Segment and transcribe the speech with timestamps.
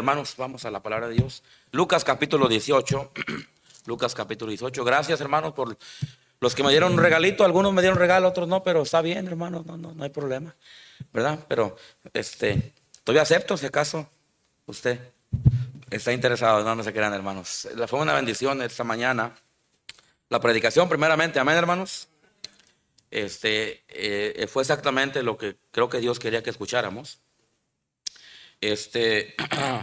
[0.00, 1.42] Hermanos, vamos a la palabra de Dios.
[1.72, 3.12] Lucas capítulo 18.
[3.84, 4.82] Lucas capítulo 18.
[4.82, 5.76] Gracias, hermanos, por
[6.40, 7.44] los que me dieron un regalito.
[7.44, 10.56] Algunos me dieron regalo, otros no, pero está bien, hermanos, no, no, no hay problema.
[11.12, 11.38] ¿Verdad?
[11.46, 11.76] Pero
[12.14, 12.72] este,
[13.04, 14.08] todavía acepto si acaso
[14.64, 14.98] usted
[15.90, 16.64] está interesado.
[16.64, 17.68] No, no se crean, hermanos.
[17.86, 19.36] Fue una bendición esta mañana.
[20.30, 22.08] La predicación, primeramente, amén, hermanos.
[23.10, 27.20] Este eh, fue exactamente lo que creo que Dios quería que escucháramos.
[28.60, 29.34] Este,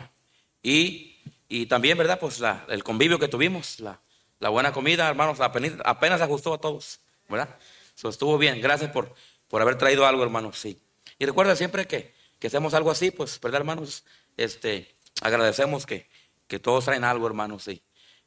[0.63, 1.17] y,
[1.49, 2.19] y, también, ¿verdad?
[2.19, 4.01] Pues la, el convivio que tuvimos, la,
[4.39, 7.57] la buena comida, hermanos, apenas, apenas, ajustó a todos, ¿verdad?
[7.95, 8.61] Eso estuvo bien.
[8.61, 9.13] Gracias por,
[9.47, 10.79] por haber traído algo, hermanos, sí.
[11.17, 14.03] Y recuerda siempre que, que hacemos algo así, pues, ¿verdad, hermanos?
[14.35, 16.07] Este, agradecemos que,
[16.47, 17.81] que todos traen algo, hermanos, sí.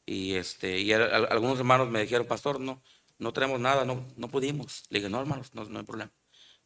[0.07, 2.83] Y, este, y algunos hermanos me dijeron, pastor, no,
[3.19, 4.83] no tenemos nada, no, no pudimos.
[4.89, 6.11] Le dije, no, hermanos, no, no hay problema,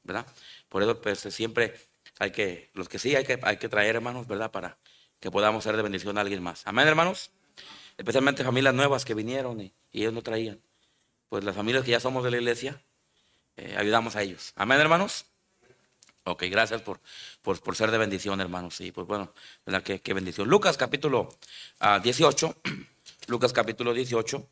[0.03, 0.27] ¿verdad?
[0.71, 1.75] Por eso, pues, siempre
[2.19, 4.51] hay que, los que sí hay que, hay que traer, hermanos, ¿verdad?
[4.51, 4.79] Para
[5.21, 6.67] que podamos ser de bendición a alguien más.
[6.67, 7.31] Amén, hermanos.
[7.97, 10.61] Especialmente familias nuevas que vinieron y, ellos no traían.
[11.29, 12.83] Pues las familias que ya somos de la iglesia,
[13.57, 14.53] eh, ayudamos a ellos.
[14.57, 15.27] Amén, hermanos.
[16.25, 17.01] Ok, gracias por,
[17.43, 18.75] por, ser de bendición, hermanos.
[18.75, 19.33] Sí, pues bueno,
[19.67, 19.83] ¿verdad?
[19.83, 20.49] Qué, qué bendición.
[20.49, 21.29] Lucas capítulo
[22.03, 22.57] 18.
[22.65, 22.71] Ah,
[23.27, 24.49] Lucas capítulo 18.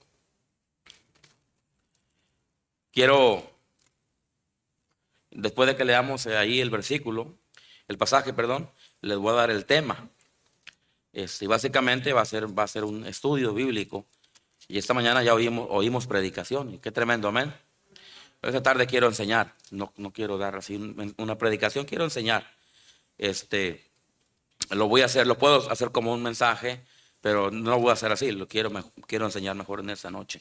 [2.92, 3.50] Quiero,
[5.30, 7.38] después de que leamos ahí el versículo,
[7.88, 10.08] el pasaje, perdón, les voy a dar el tema.
[11.12, 14.06] Este, básicamente va a, ser, va a ser un estudio bíblico.
[14.68, 16.78] Y esta mañana ya oímos, oímos predicación.
[16.78, 17.54] Qué tremendo, amén.
[18.40, 19.54] Esta tarde quiero enseñar.
[19.70, 20.76] No, no quiero dar así
[21.16, 22.50] una predicación, quiero enseñar.
[23.18, 23.90] Este,
[24.70, 26.84] lo voy a hacer, lo puedo hacer como un mensaje,
[27.20, 28.32] pero no lo voy a hacer así.
[28.32, 28.72] Lo quiero,
[29.06, 30.40] quiero enseñar mejor en esta noche.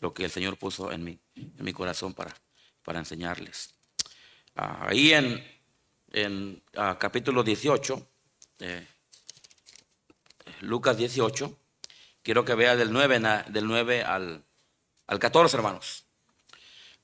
[0.00, 2.34] Lo que el Señor puso en mi, en mi corazón para,
[2.84, 3.74] para enseñarles.
[4.54, 5.42] Ahí en
[6.12, 8.08] en ah, capítulo 18,
[10.60, 11.58] Lucas 18,
[12.22, 14.44] quiero que vea del 9, del 9 al,
[15.06, 16.04] al 14, hermanos.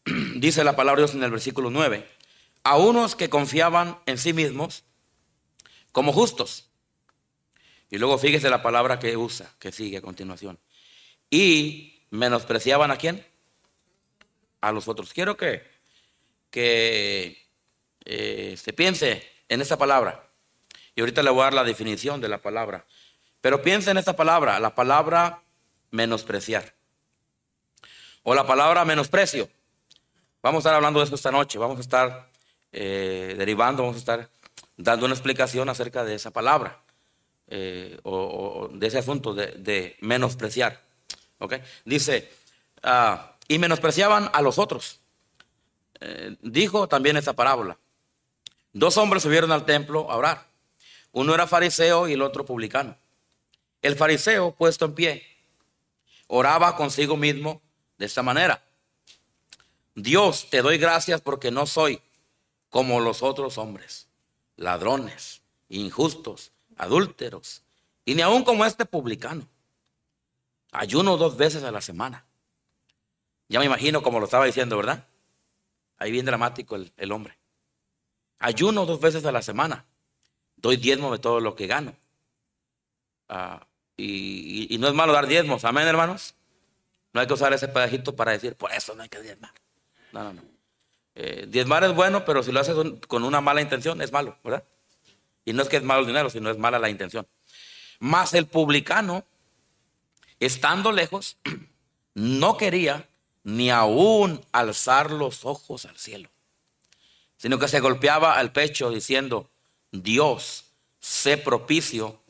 [0.37, 2.09] Dice la palabra de Dios en el versículo 9,
[2.63, 4.85] a unos que confiaban en sí mismos
[5.93, 6.69] como justos.
[7.91, 10.59] Y luego fíjese la palabra que usa, que sigue a continuación.
[11.31, 13.27] Y menospreciaban a quién?
[14.61, 15.13] A los otros.
[15.15, 15.63] Quiero que,
[16.51, 17.48] que
[18.11, 20.25] eh, se piense en esa palabra.
[20.95, 22.87] Y ahorita le voy a dar la definición de la palabra.
[23.43, 25.43] Pero piense en esta palabra, la palabra
[25.91, 26.75] menospreciar.
[28.23, 29.51] O la palabra menosprecio.
[30.43, 31.59] Vamos a estar hablando de eso esta noche.
[31.59, 32.31] Vamos a estar
[32.73, 34.31] eh, derivando, vamos a estar
[34.79, 36.81] dando una explicación acerca de esa palabra.
[37.47, 40.83] Eh, o, de ese asunto de, menospreciar.
[41.85, 42.33] Dice,
[42.83, 45.01] ah, y menospreciaban a los otros.
[46.41, 47.79] dijo también esa parábola.
[48.73, 50.47] Dos hombres subieron al templo a orar.
[51.13, 52.97] Uno era fariseo y el otro publicano.
[53.83, 55.27] El fariseo, puesto en pie,
[56.27, 57.63] oraba consigo mismo
[57.97, 58.63] de esta manera.
[59.95, 62.01] Dios, te doy gracias porque no soy
[62.69, 64.09] como los otros hombres,
[64.57, 67.63] ladrones, injustos, adúlteros,
[68.05, 69.49] y ni aun como este publicano.
[70.71, 72.27] Ayuno dos veces a la semana.
[73.49, 75.07] Ya me imagino como lo estaba diciendo, ¿verdad?
[75.97, 77.38] Ahí bien dramático el, el hombre.
[78.39, 79.85] Ayuno dos veces a la semana.
[80.57, 81.95] Doy diezmo de todo lo que gano.
[83.29, 83.67] Ah,
[83.97, 85.65] y, no es malo dar diezmos.
[85.65, 86.35] Amén, hermanos.
[87.13, 89.53] No hay que usar ese pedajito para decir, por eso no hay que diezmar.
[90.13, 90.43] No, no, no.
[91.15, 92.77] Eh, diezmar es bueno, pero si lo haces
[93.09, 94.63] con una mala intención, es malo, ¿verdad?
[95.45, 97.27] Y no es que es malo el dinero, sino es mala la intención.
[97.99, 99.25] Más el publicano,
[100.39, 101.39] estando lejos,
[102.15, 103.09] no quería
[103.43, 106.31] ni aún alzar los ojos al cielo
[107.39, 109.49] sino que se golpeaba al pecho diciendo,
[109.93, 110.65] Dios,
[110.99, 112.21] sé propicio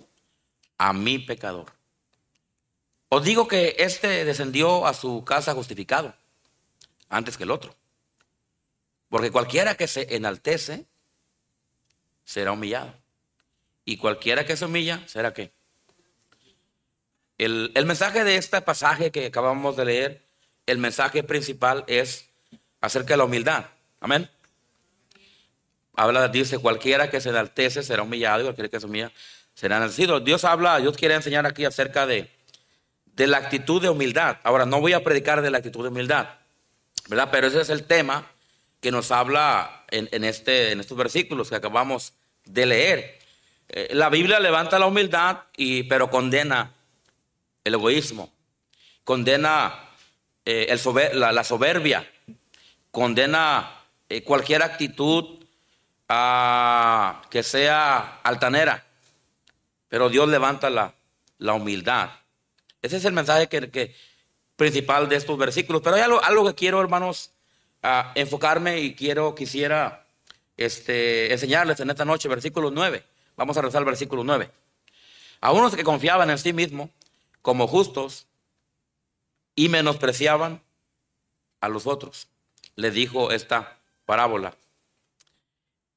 [0.77, 1.73] a mi pecador.
[3.09, 6.15] Os digo que este descendió a su casa justificado
[7.09, 7.75] antes que el otro.
[9.09, 10.85] Porque cualquiera que se enaltece
[12.25, 12.93] será humillado.
[13.87, 15.51] Y cualquiera que se humilla será qué.
[17.39, 20.27] El, el mensaje de este pasaje que acabamos de leer,
[20.67, 22.29] el mensaje principal es
[22.83, 23.65] acerca de la humildad.
[24.01, 24.29] Amén
[25.99, 29.11] habla, dice, cualquiera que se enaltece será humillado y cualquiera que se humilla
[29.55, 30.21] será nacido.
[30.21, 32.31] Dios habla, Dios quiere enseñar aquí acerca de,
[33.05, 34.39] de la actitud de humildad.
[34.45, 36.29] Ahora, no voy a predicar de la actitud de humildad,
[37.09, 37.29] ¿verdad?
[37.33, 38.31] Pero ese es el tema
[38.81, 42.13] que nos habla en, este, en estos versículos que acabamos
[42.45, 43.19] de leer.
[43.69, 46.73] Eh, la Biblia levanta la humildad, y, pero condena
[47.65, 48.33] el egoísmo,
[49.03, 49.75] condena
[50.45, 52.09] eh, el la, soberbia,
[52.93, 55.38] condena eh, cualquier actitud
[56.09, 58.85] que sea altanera.
[59.89, 60.95] pero Dios levanta la,
[61.39, 62.11] la humildad.
[62.83, 63.95] Ese es el mensaje que,
[64.57, 65.83] principal de estos versículos.
[65.83, 67.33] Pero hay algo, algo que quiero, hermanos,
[68.15, 70.07] enfocarme y quiero, quisiera
[70.57, 73.05] este, enseñarles en esta noche, versículo 9.
[73.37, 74.51] Vamos a rezar el versículo 9.
[75.41, 76.91] A unos que confiaban en sí mismos
[77.43, 78.27] como justos
[79.55, 80.63] y menospreciaban
[81.61, 82.29] a los otros,
[82.77, 84.55] le dijo esta parábola.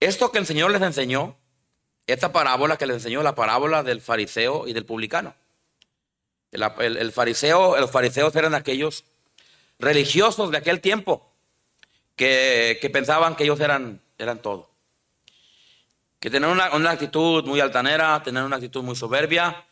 [0.01, 1.37] Esto que el Señor les enseñó,
[2.07, 5.35] esta parábola que les enseñó, la parábola del fariseo y del publicano.
[6.51, 9.05] El, fariseo, los fariseos eran aquellos
[9.77, 11.31] religiosos de aquel tiempo
[12.15, 14.71] que, pensaban que ellos eran, eran todo.
[16.19, 19.63] Que tenían una, actitud muy altanera, tenían una actitud muy soberbia,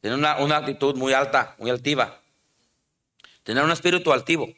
[0.00, 2.18] tenían una, actitud muy alta, muy altiva.
[3.42, 4.48] Tenían un espíritu altivo,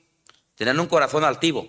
[0.55, 1.69] tenían un corazón altivo.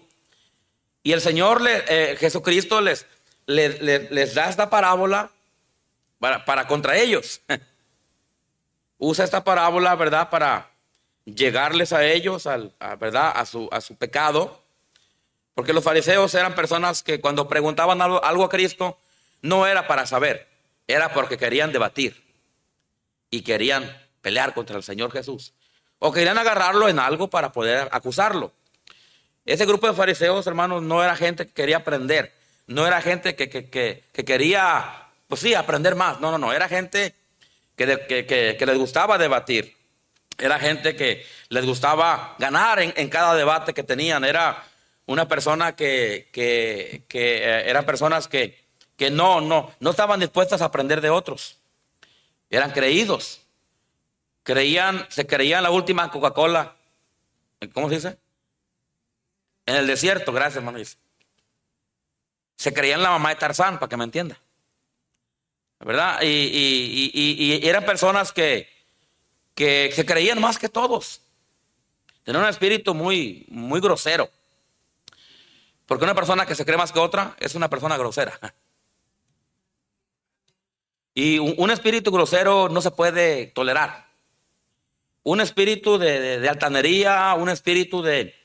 [1.02, 3.08] Y el Señor, eh, Jesucristo, les,
[3.50, 5.32] les, da esta parábola
[6.20, 7.42] para, contra ellos.
[8.98, 10.70] usa esta parábola, ¿verdad?, para
[11.26, 12.58] llegarles a ellos, a,
[12.96, 14.62] ¿verdad?, a su, a su pecado.
[15.56, 18.98] Porque los fariseos eran personas que cuando preguntaban algo, a Cristo,
[19.42, 20.48] no era para saber,
[20.88, 22.24] era porque querían debatir
[23.32, 25.54] y querían pelear contra el Señor Jesús.
[25.98, 28.54] O querían agarrarlo en algo para poder acusarlo.
[29.46, 32.39] Ese grupo de fariseos, hermanos, no era gente que quería aprender,
[32.70, 36.20] no era gente que, que, que quería, pues sí, aprender más.
[36.22, 37.16] No, no, no, era gente
[37.76, 39.76] que, les gustaba debatir.
[40.38, 44.24] Era gente que les gustaba ganar en, cada debate que tenían.
[44.24, 44.64] Era
[45.08, 48.64] una persona que, que, eh, eran personas que,
[48.96, 51.58] que no, no, no estaban dispuestas a aprender de otros.
[52.52, 53.42] Eran creídos.
[54.44, 56.76] Creían, se creían la última Coca-Cola.
[57.74, 58.18] ¿Cómo se dice?
[59.66, 60.78] En el desierto, gracias, hermano.
[62.60, 64.38] Se creían la mamá de Tarzán, para que me entienda.
[65.80, 66.20] ¿verdad?
[66.24, 68.68] Y, eran personas que,
[69.56, 71.22] que, se creían más que todos.
[72.26, 74.30] Tenían un espíritu muy, muy grosero.
[75.86, 78.38] Porque una persona que se cree más que otra es una persona grosera.
[81.14, 84.10] Y un, espíritu grosero no se puede tolerar.
[85.24, 88.36] Un espíritu de, altanería, un espíritu de,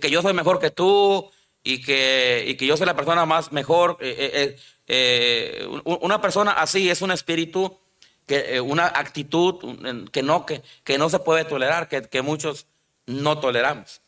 [0.00, 1.30] que yo soy mejor que tú
[1.62, 3.96] y que, que yo soy la persona más mejor.
[4.00, 7.78] Eh, eh, eh, una persona así es un espíritu,
[8.26, 12.66] que, una actitud que no, que, que no se puede tolerar, que, que, muchos
[13.06, 14.00] no toleramos.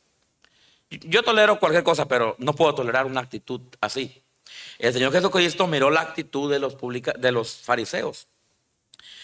[0.90, 4.22] Yo tolero cualquier cosa, pero no puedo tolerar una actitud así.
[4.78, 6.76] El Señor Jesucristo miró la actitud de los,
[7.18, 8.26] de los fariseos.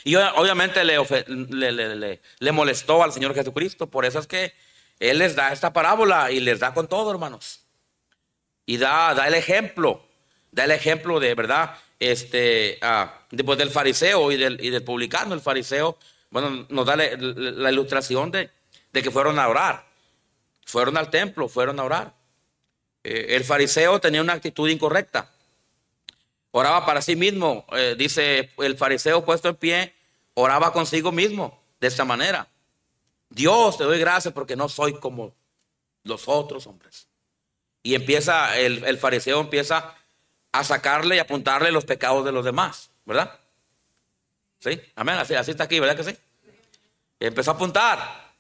[0.04, 0.98] Y obviamente le,
[2.38, 3.88] le, molestó al Señor Jesucristo.
[3.88, 4.54] Por eso es que
[5.00, 7.67] Él les da esta parábola y les da con todo, hermanos.
[8.68, 10.04] Y da, da el ejemplo
[10.50, 11.76] da el ejemplo de, ¿verdad?
[11.98, 15.34] Este, ah, después del fariseo y del, y del, publicano.
[15.34, 15.98] El fariseo,
[16.30, 18.50] bueno, nos da la, ilustración de,
[18.92, 19.86] de, que fueron a orar.
[20.66, 22.14] Fueron al templo, fueron a orar.
[23.04, 25.30] Eh, el fariseo tenía una actitud incorrecta.
[26.50, 27.66] Oraba para sí mismo.
[27.72, 29.94] Eh, dice el fariseo puesto en pie,
[30.34, 32.48] oraba consigo mismo de esta manera.
[33.30, 35.34] Dios, te doy gracias porque no soy como
[36.04, 37.06] los otros hombres.
[37.88, 39.94] Y empieza, el, el fariseo empieza
[40.52, 43.40] a sacarle y apuntarle los pecados de los demás, ¿verdad?
[44.58, 44.78] ¿Sí?
[44.94, 46.14] Amén, así, así está aquí, ¿verdad que sí?
[47.18, 48.34] empezó a apuntar.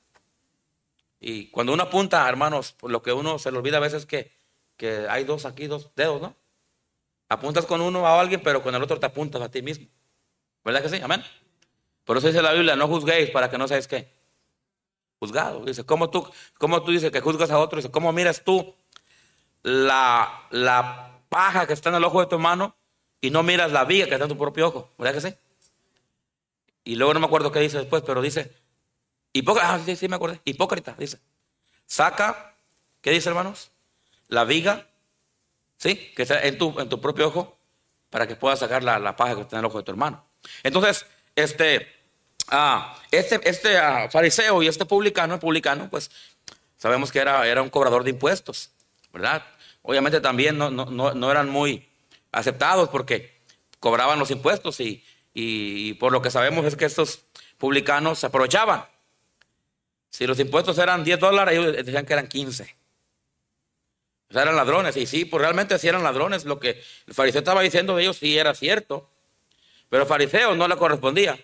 [1.18, 4.06] Y cuando uno apunta, hermanos, por lo que uno se le olvida a veces es
[4.06, 4.30] que,
[4.76, 6.36] que hay dos aquí, dos dedos, ¿no?
[7.30, 9.86] Apuntas con uno a alguien, pero con el otro te apuntas a ti mismo.
[10.62, 11.00] ¿Verdad que sí?
[11.02, 11.24] Amén.
[12.04, 14.12] Por eso dice la Biblia, no juzguéis para que no seáis qué.
[15.18, 15.64] Juzgado.
[15.64, 17.78] Dice, ¿cómo tú, cómo tú dices que juzgas a otro?
[17.78, 18.74] Dice, ¿cómo miras tú
[19.62, 22.76] la, la paja que está en el ojo de tu hermano
[23.20, 24.90] y no miras la viga que está en tu propio ojo.
[24.98, 25.34] ¿Verdad que sí?
[26.84, 28.50] Y luego no me acuerdo qué dice después, pero dice,
[29.32, 31.18] hipócrita, ah, sí, sí me acordé, hipócrita, dice,
[31.86, 32.54] saca,
[33.02, 33.70] ¿qué dice hermanos?
[34.28, 34.86] La viga,
[35.76, 36.12] ¿sí?
[36.16, 37.58] Que está en tu, en tu propio ojo
[38.10, 40.24] para que puedas sacar la, paja que está en el ojo de tu hermano.
[40.62, 41.04] Entonces,
[41.36, 41.92] este,
[42.48, 46.10] ah, este, este ah, fariseo y este publicano, publicano, pues
[46.78, 48.70] sabemos que era, era un cobrador de impuestos,
[49.82, 51.88] obviamente también no, eran muy
[52.32, 53.40] aceptados porque
[53.80, 57.24] cobraban los impuestos y, por lo que sabemos es que estos
[57.56, 58.84] publicanos se aprovechaban.
[60.10, 62.76] Si los impuestos eran 10 dólares, ellos decían que eran 15.
[64.30, 64.96] O sea, eran ladrones.
[64.96, 66.44] Y sí, pues realmente sí eran ladrones.
[66.44, 69.08] Lo que el fariseo estaba diciendo de ellos sí era cierto.
[69.88, 71.38] Pero al fariseo no le correspondía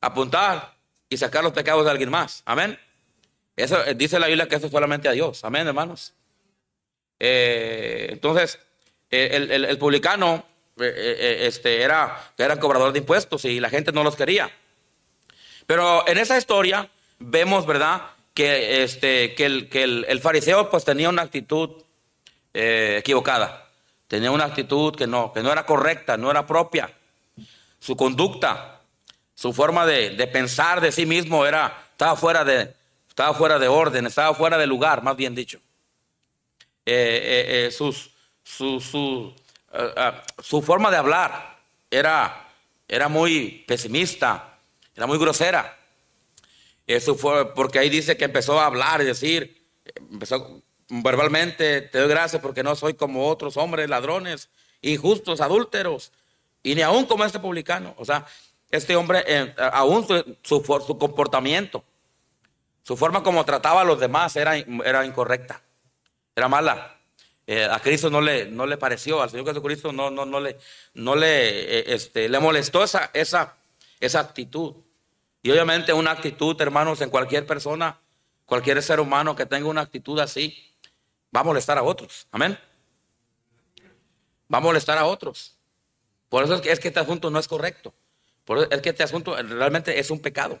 [0.00, 0.74] apuntar
[1.08, 2.42] y sacar los pecados de alguien más.
[2.44, 2.78] Amén.
[3.56, 5.44] Eso eh, dice la Biblia que eso es solamente a Dios.
[5.44, 6.14] Amén, hermanos.
[7.18, 8.58] Eh, entonces,
[9.10, 10.44] eh, el, publicano
[10.76, 14.50] este, era, era cobrador de impuestos y la gente no los quería.
[15.66, 16.88] Pero en esa historia
[17.18, 18.02] vemos, ¿verdad?
[18.34, 21.70] Que, este, que, el, que el, fariseo pues tenía una actitud
[22.52, 23.68] equivocada.
[24.08, 26.90] Tenía una actitud que no, que no era correcta, no era propia.
[27.78, 28.80] Su conducta,
[29.34, 32.74] su forma de, de pensar de sí mismo era, estaba fuera de,
[33.12, 35.60] estaba fuera de orden, estaba fuera de lugar, más bien dicho.
[36.84, 37.92] Eh, eh, eh, su,
[38.42, 38.80] su,
[40.40, 42.48] su, forma de hablar era,
[42.88, 44.58] era muy pesimista,
[44.96, 45.78] era muy grosera.
[46.86, 49.64] Eso fue porque ahí dice que empezó a hablar y decir,
[50.10, 54.48] empezó verbalmente, te doy gracias porque no soy como otros hombres, ladrones,
[54.80, 56.10] injustos, adúlteros,
[56.64, 57.94] y ni aún como este publicano.
[57.96, 58.26] O sea,
[58.70, 60.04] este hombre, aún
[60.42, 61.84] su, su comportamiento,
[62.82, 65.62] su forma como trataba a los demás era, era incorrecta,
[66.34, 66.96] era mala.
[67.46, 70.58] Eh, a Cristo no le, no le pareció, al Señor Jesucristo no, no, no le,
[70.94, 73.56] no le, eh, este, le molestó esa, esa,
[74.00, 74.74] esa actitud.
[75.42, 77.98] Y obviamente una actitud, hermanos, en cualquier persona,
[78.46, 80.72] cualquier ser humano que tenga una actitud así,
[81.34, 82.26] va a molestar a otros.
[82.30, 82.58] Amén.
[84.52, 85.56] Va a molestar a otros.
[86.28, 87.92] Por eso es que, es que este asunto no es correcto.
[88.44, 90.60] Por eso es que este asunto realmente es un pecado.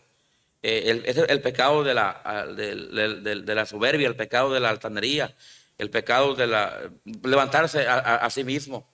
[0.62, 5.34] Eh, el, es el pecado de la, de, la soberbia, el pecado de la altanería,
[5.82, 6.78] el pecado de la,
[7.24, 8.88] levantarse a, sí mismo.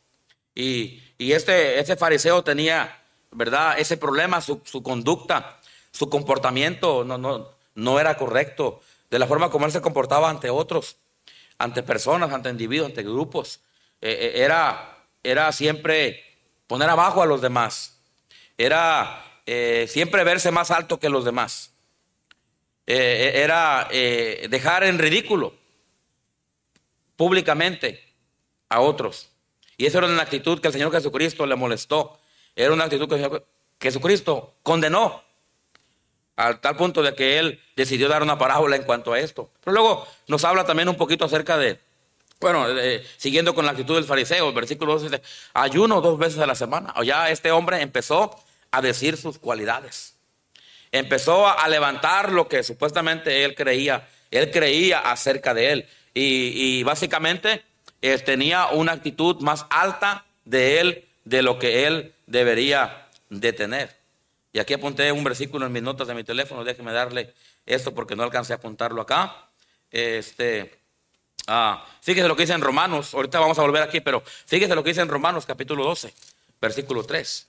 [0.54, 2.98] Y, este, este fariseo tenía,
[3.30, 3.78] ¿verdad?
[3.78, 5.60] Ese problema, su, conducta,
[5.92, 8.80] su comportamiento no, no, no era correcto.
[9.10, 10.96] De la forma como él se comportaba ante otros,
[11.58, 13.60] ante personas, ante individuos, ante grupos.
[14.00, 16.24] Eh, eh, era, era siempre
[16.66, 18.00] poner abajo a los demás.
[18.56, 21.72] Era eh, siempre verse más alto que los demás.
[22.86, 25.52] Era dejar en ridículo
[27.18, 28.02] públicamente
[28.68, 29.28] a otros.
[29.76, 32.18] Y esa era una actitud que el Señor Jesucristo le molestó.
[32.56, 33.42] Era una actitud que
[33.80, 35.22] Jesucristo condenó
[36.36, 39.50] al tal punto de que él decidió dar una parábola en cuanto a esto.
[39.64, 41.80] Pero luego nos habla también un poquito acerca de,
[42.40, 42.66] bueno,
[43.16, 45.22] siguiendo con la actitud del fariseo, el versículo 12 dice,
[45.54, 46.94] ayuno dos veces a la semana.
[46.96, 48.30] O ya este hombre empezó
[48.70, 50.14] a decir sus cualidades.
[50.92, 55.88] Empezó a levantar lo que supuestamente él creía, él creía acerca de él.
[56.20, 57.62] Y, básicamente
[58.02, 63.96] eh, tenía una actitud más alta de él de lo que él debería de tener.
[64.52, 67.34] Y aquí apunté un versículo en mis notas de mi teléfono, déjeme darle
[67.66, 69.48] esto porque no alcancé a apuntarlo acá.
[69.90, 70.80] Este,
[71.46, 74.82] ah, fíjese lo que dice en Romanos, ahorita vamos a volver aquí, pero fíjese lo
[74.82, 76.12] que dice en Romanos capítulo 12,
[76.60, 77.48] versículo 3.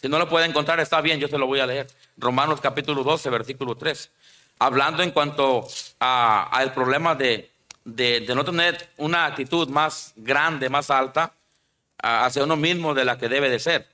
[0.00, 1.86] Si no lo puede encontrar, está bien, yo se lo voy a leer.
[2.16, 4.10] Romanos capítulo 12, versículo 3.
[4.58, 7.49] Hablando en cuanto al problema de,
[7.84, 11.32] no tener una actitud más grande, más alta
[11.98, 13.86] hacia uno mismo de la que debe de ser.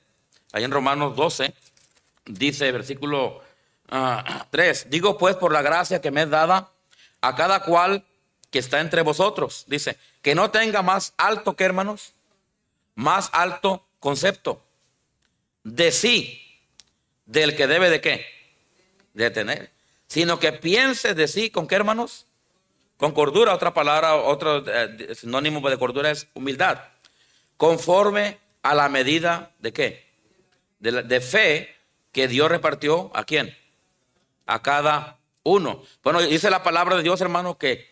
[0.53, 1.53] Ahí en Romanos 12
[2.25, 3.43] dice, versículo
[3.89, 4.45] 3, ah,
[4.91, 6.71] digo pues por la gracia que me es dada
[7.21, 8.05] a cada cual
[8.51, 12.13] que está entre vosotros, dice, que no tenga más alto que hermanos,
[12.95, 14.63] más alto concepto
[15.65, 16.41] de sí,
[17.27, 18.27] del que debe de qué?
[19.15, 19.73] De tener.
[20.07, 22.26] Sino que piense de sí, ¿con qué hermanos?
[22.97, 26.79] Con cordura, otra palabra, otro eh, sinónimo de cordura es humildad.
[27.57, 30.07] Conforme a la medida de qué?
[30.79, 31.75] De, fe
[32.13, 33.57] que Dios repartió a quién?
[34.47, 35.83] A cada uno.
[36.03, 37.89] Bueno, dice la palabra de Dios, hermano, que,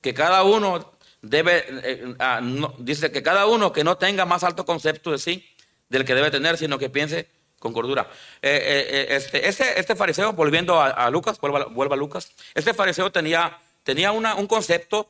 [0.00, 2.40] que cada uno debe, eh, ah,
[2.78, 5.48] dice que cada uno que no tenga más alto concepto de sí,
[5.88, 8.08] del que debe tener, sino que piense con cordura.
[8.42, 13.58] Eh, este, este, este, fariseo, volviendo a, Lucas, vuelva, a Lucas, este fariseo tenía,
[13.88, 15.08] tenía un concepto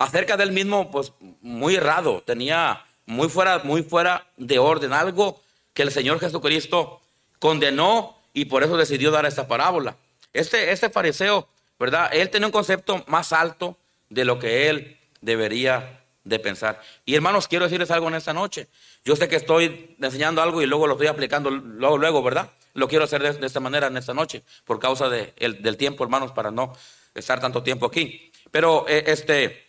[0.00, 5.40] acerca del mismo, pues muy errado, tenía muy fuera, muy fuera de orden, algo
[5.72, 7.00] que el Señor Jesucristo
[7.38, 9.96] condenó y por eso decidió dar esta parábola.
[10.32, 11.46] Este, este fariseo,
[11.78, 12.10] ¿verdad?
[12.12, 13.76] Él tenía un concepto más alto
[14.10, 16.82] de lo que él debería de pensar.
[17.04, 18.66] Y hermanos, quiero decirles algo en esta noche.
[19.04, 22.50] Yo sé que estoy enseñando algo y luego lo estoy aplicando luego, luego ¿verdad?
[22.72, 26.50] Lo quiero hacer de, esta manera en esta noche, por causa del tiempo, hermanos, para
[26.50, 26.72] no
[27.14, 28.30] estar tanto tiempo aquí.
[28.50, 29.64] Pero eh, este,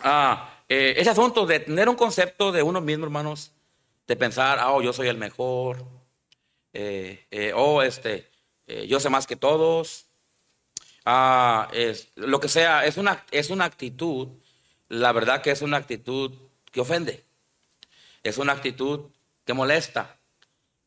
[0.00, 3.52] ah, eh, ese asunto de tener un concepto de uno mismo, hermanos,
[4.06, 5.84] de pensar, oh, yo soy el mejor,
[6.72, 8.30] eh, oh, este,
[8.86, 10.06] yo sé más que todos,
[11.04, 11.68] ah,
[12.16, 14.28] lo que sea, es una, es una actitud
[14.88, 16.32] la verdad que es una actitud
[16.70, 17.24] que ofende,
[18.22, 19.10] es una actitud
[19.44, 20.16] que molesta,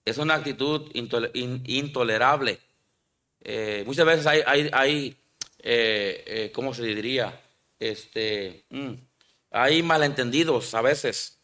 [0.06, 2.60] es una actitud intolerable.
[3.42, 5.18] Eh, muchas veces hay, hay,
[5.60, 7.42] eh, eh, ¿cómo se diría?
[7.80, 8.94] Este, mm,
[9.52, 11.40] hay malentendidos a veces.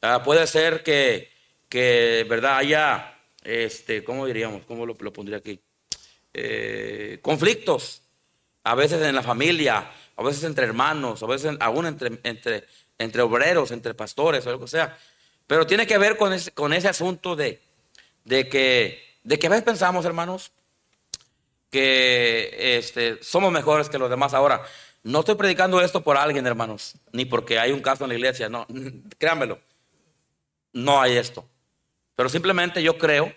[0.00, 1.30] Ah, puede ser que,
[1.68, 2.58] que, ¿verdad?
[2.58, 4.64] Haya, este, ¿cómo diríamos?
[4.66, 5.60] ¿Cómo lo, pondría aquí?
[6.32, 8.02] Eh, conflictos,
[8.62, 12.64] a veces en la familia, a veces entre hermanos, a veces aún entre, entre,
[12.98, 14.96] entre obreros, entre pastores o lo que sea.
[15.46, 17.60] Pero tiene que ver con ese, con ese asunto de,
[18.24, 20.52] de, que, de que a veces pensamos, hermanos,
[21.70, 24.34] que este, somos mejores que los demás.
[24.34, 24.62] Ahora,
[25.02, 28.48] no estoy predicando esto por alguien, hermanos, ni porque hay un caso en la iglesia,
[28.48, 28.66] no,
[29.18, 29.58] créanmelo,
[30.72, 31.44] no hay esto.
[32.16, 33.32] Pero simplemente yo creo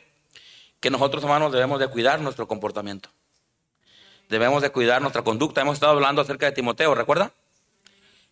[0.79, 3.09] que nosotros, hermanos, debemos de cuidar nuestro comportamiento.
[4.27, 5.61] Debemos de cuidar nuestra conducta.
[5.61, 7.31] Hemos estado hablando acerca de Timoteo, ¿recuerda?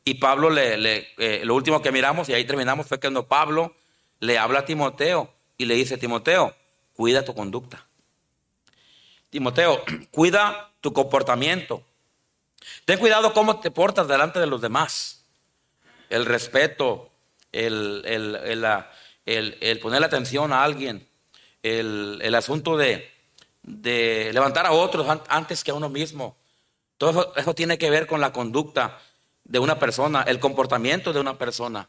[0.05, 3.75] Y Pablo, le, eh, lo último que miramos, y ahí terminamos, fue cuando Pablo
[4.19, 6.55] le habla a Timoteo y le dice, Timoteo,
[6.93, 7.85] cuida tu conducta.
[9.29, 11.83] Timoteo, cuida tu comportamiento.
[12.85, 15.23] Ten cuidado cómo te portas delante de los demás.
[16.09, 17.09] El respeto,
[17.51, 18.03] el,
[19.25, 21.07] el, poner atención a alguien,
[21.61, 23.11] el, asunto de,
[23.63, 26.35] levantar a otros antes que a uno mismo.
[26.97, 28.99] Todo eso, tiene que ver con la conducta
[29.43, 31.87] de una persona, el comportamiento de una persona.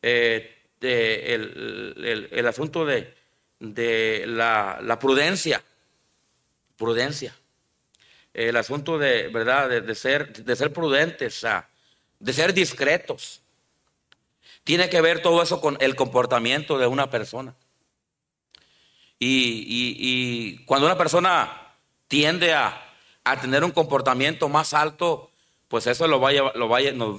[0.00, 3.14] Eh, el, asunto de,
[4.26, 5.62] la, la prudencia
[6.82, 7.32] prudencia.
[8.34, 9.68] El asunto de, ¿verdad?
[9.68, 11.46] De, ser, de ser prudentes,
[12.18, 13.40] de ser discretos.
[14.64, 17.54] Tiene que ver todo eso con el comportamiento de una persona.
[19.20, 21.76] Y, cuando una persona
[22.08, 22.96] tiende a,
[23.40, 25.30] tener un comportamiento más alto,
[25.68, 26.68] pues eso lo va lo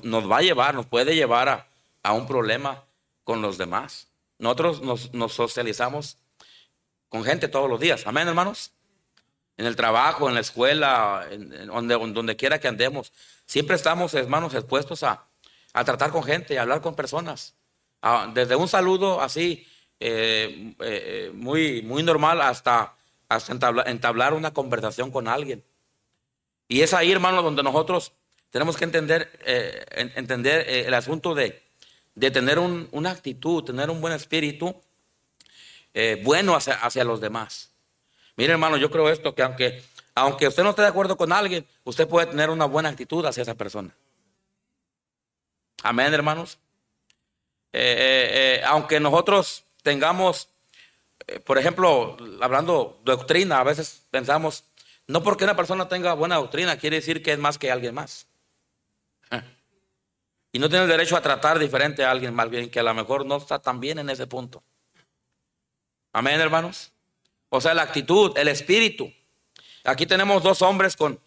[0.03, 1.70] nos, va a llevar, nos puede llevar
[2.03, 2.84] a, un problema
[3.24, 4.10] con los demás.
[4.39, 6.17] Nosotros nos, nos socializamos
[7.08, 8.05] con gente todos los días.
[8.05, 8.74] Amén, hermanos
[9.58, 13.12] en el trabajo, en la escuela, en, donde, donde quiera que andemos.
[13.46, 15.26] Siempre estamos, hermanos, expuestos a,
[15.74, 17.56] tratar con gente, a hablar con personas.
[18.34, 19.68] desde un saludo así,
[20.00, 22.96] eh, eh, muy, muy normal, hasta,
[23.30, 23.54] hasta
[23.86, 25.64] entablar, una conversación con alguien.
[26.68, 28.12] Y es ahí, hermanos, donde nosotros
[28.50, 31.62] tenemos que entender, eh, entender el asunto de,
[32.16, 34.76] de tener una actitud, tener un buen espíritu
[36.24, 37.73] bueno hacia, hacia los demás.
[38.36, 39.84] Mire, hermano, yo creo esto, que aunque,
[40.15, 43.43] aunque usted no esté de acuerdo con alguien, usted puede tener una buena actitud hacia
[43.43, 43.96] esa persona.
[45.84, 46.58] Amén, hermanos.
[47.74, 50.50] Eh, eh, eh, aunque nosotros tengamos,
[51.43, 54.63] por ejemplo, hablando de doctrina, a veces pensamos,
[55.08, 58.28] no porque una persona tenga buena doctrina quiere decir que es más que alguien más.
[60.56, 62.93] Y no tiene el derecho a tratar diferente a alguien más bien que a lo
[62.93, 64.62] mejor no está tan bien en ese punto.
[66.12, 66.92] Amén, hermanos.
[67.56, 69.13] O sea, la actitud, el espíritu.
[69.84, 71.20] Aquí tenemos dos hombres con,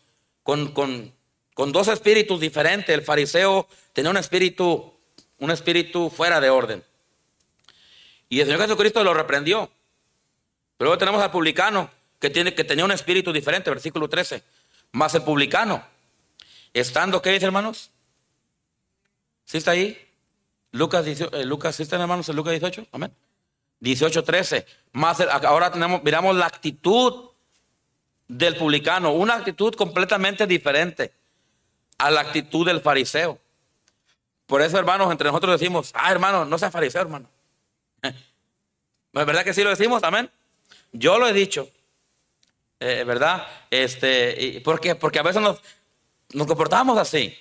[0.43, 2.93] con, con, dos espíritus diferentes.
[2.93, 4.93] El fariseo tenía un espíritu,
[5.39, 6.83] un espíritu fuera de orden.
[8.29, 9.71] Y el Señor Jesucristo lo reprendió.
[10.77, 14.43] Pero luego tenemos al publicano que, tiene, que tenía un espíritu diferente, versículo 13.
[14.91, 15.87] Más el publicano,
[16.75, 17.93] estando, ¿qué dice hermanos?
[19.45, 19.97] ¿Sí está ahí?
[20.73, 22.89] Lucas, eh, Lucas, ¿sí están hermanos en Lucas 18?
[22.91, 23.15] Amén.
[23.81, 24.67] 18, 13.
[24.93, 27.31] Más, ahora tenemos, miramos la actitud
[28.29, 31.12] del publicano, una actitud completamente diferente
[31.99, 33.39] a la actitud del fariseo.
[34.47, 37.29] Por eso, hermanos, entre nosotros decimos, ah, hermano, no seas fariseo, hermano.
[38.03, 38.15] ¿Es
[39.12, 40.03] verdad que sí lo decimos?
[40.03, 40.31] Amén.
[40.93, 41.69] Yo lo he dicho.
[42.79, 43.47] Eh, ¿Verdad?
[43.71, 44.95] Este, ¿Por qué?
[44.95, 45.61] Porque a veces nos,
[46.33, 47.37] nos comportamos así.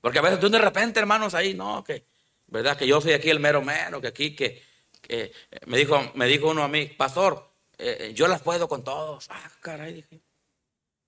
[0.00, 2.04] Porque a veces tú de repente, hermanos, ahí, no, que,
[2.46, 2.76] ¿verdad?
[2.76, 4.62] Que yo soy aquí el mero mero, que aquí, que,
[5.08, 5.32] eh,
[5.66, 9.26] me, dijo, me dijo uno a mí, pastor, eh, eh, yo las puedo con todos.
[9.30, 10.20] Ah, caray, dije.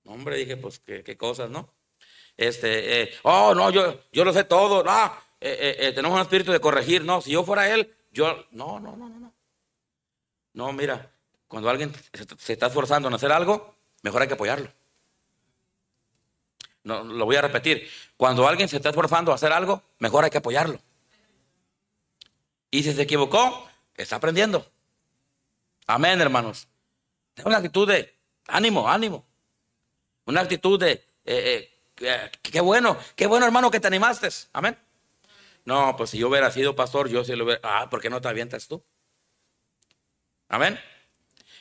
[0.04, 1.68] Hombre, dije, pues qué, cosas, ¿no?
[2.36, 4.82] Este, oh, no, yo, yo lo sé todo.
[4.82, 7.04] No, tenemos un espíritu de corregir.
[7.04, 9.34] No, si yo fuera él, yo, no, no, no, no, no.
[10.54, 11.12] No, mira,
[11.46, 11.92] cuando alguien
[12.38, 14.72] se está esforzando en hacer algo, mejor hay que apoyarlo.
[16.82, 17.88] No, lo voy a repetir.
[18.16, 20.80] Cuando alguien se está esforzando a hacer algo, mejor hay que apoyarlo.
[22.70, 23.69] Y si se equivocó,
[24.00, 24.66] Está aprendiendo.
[25.86, 26.68] Amén, hermanos.
[27.44, 29.26] Una actitud de ánimo, ánimo.
[30.24, 34.28] Una actitud de, eh, eh, qué bueno, qué bueno, hermano, que te animaste.
[34.54, 34.78] Amén.
[35.66, 37.60] No, pues si yo hubiera sido pastor, yo sí lo hubiera.
[37.62, 38.82] Ah, ¿por qué no te avientas tú?
[40.48, 40.80] Amén.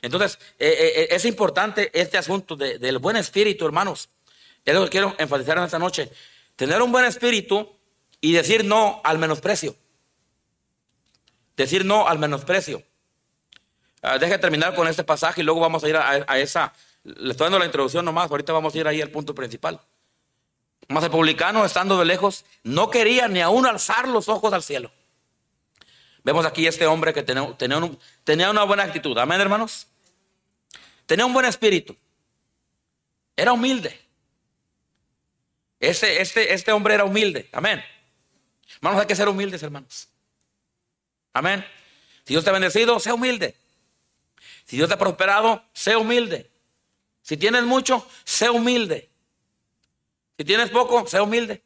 [0.01, 4.09] Entonces, eh, es importante este asunto del buen espíritu, hermanos.
[4.63, 6.09] Es lo que quiero enfatizar en esta noche.
[6.55, 7.77] Tener un buen espíritu
[8.21, 9.75] y decir no al menosprecio.
[11.59, 12.81] Decir no al menosprecio.
[14.01, 16.71] Uh, deje terminar con este pasaje y luego vamos a ir a, esa.
[17.03, 19.77] Le estoy dando la introducción nomás, ahorita vamos a ir ahí al punto principal.
[20.87, 24.89] Mas el publicano, estando de lejos, no quería ni aún alzar los ojos al cielo.
[26.23, 29.17] Vemos aquí este hombre que tenía, tenía, una buena actitud.
[29.17, 29.85] Amén, hermanos.
[31.05, 31.93] Tenía un buen espíritu.
[33.35, 33.99] Era humilde.
[35.77, 37.49] Este, este, este hombre era humilde.
[37.51, 37.83] Amén.
[38.75, 40.07] Hermanos, hay que ser humildes, hermanos.
[41.33, 41.65] Amén.
[42.25, 43.55] Si Dios te ha bendecido, sé humilde.
[44.65, 46.49] Si Dios te ha prosperado, sé humilde.
[47.21, 49.09] Si tienes mucho, sé humilde.
[50.37, 51.63] Si tienes poco, sé humilde.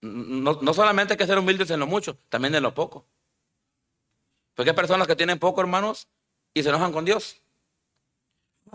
[0.00, 3.06] No, solamente hay que ser humildes en lo mucho, también en lo poco.
[4.54, 6.08] Porque hay personas que tienen poco, hermanos,
[6.54, 7.42] y se enojan con Dios.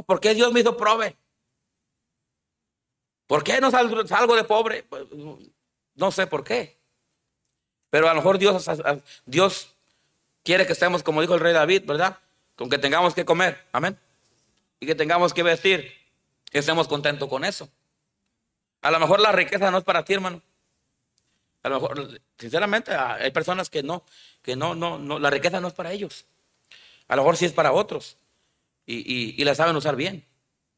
[0.06, 1.17] ¿Por qué Dios me hizo prove?
[3.28, 4.84] ¿Por qué no salgo, de pobre?
[4.84, 5.06] Pues,
[5.96, 6.81] no sé por qué.
[7.92, 8.66] Pero a lo mejor Dios,
[9.26, 9.68] Dios
[10.44, 12.18] quiere que estemos, como dijo el rey David, ¿verdad?
[12.56, 13.64] Con que tengamos que comer.
[13.72, 14.00] Amén.
[14.80, 15.94] Y que tengamos que vestir.
[16.50, 17.70] Que estemos contentos con eso.
[18.82, 20.42] A lo mejor la riqueza no es para ti, hermano.
[21.64, 24.04] A lo mejor, sinceramente, hay personas que no,
[24.42, 26.26] que no, no, no, la riqueza no es para ellos.
[27.08, 28.18] A lo mejor sí es para otros.
[28.86, 30.26] Y, la saben usar bien.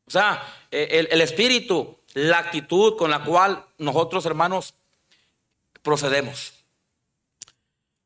[0.06, 4.74] O sea, e, el, espíritu, la actitud con la cual nosotros, hermanos,
[5.82, 6.63] procedemos.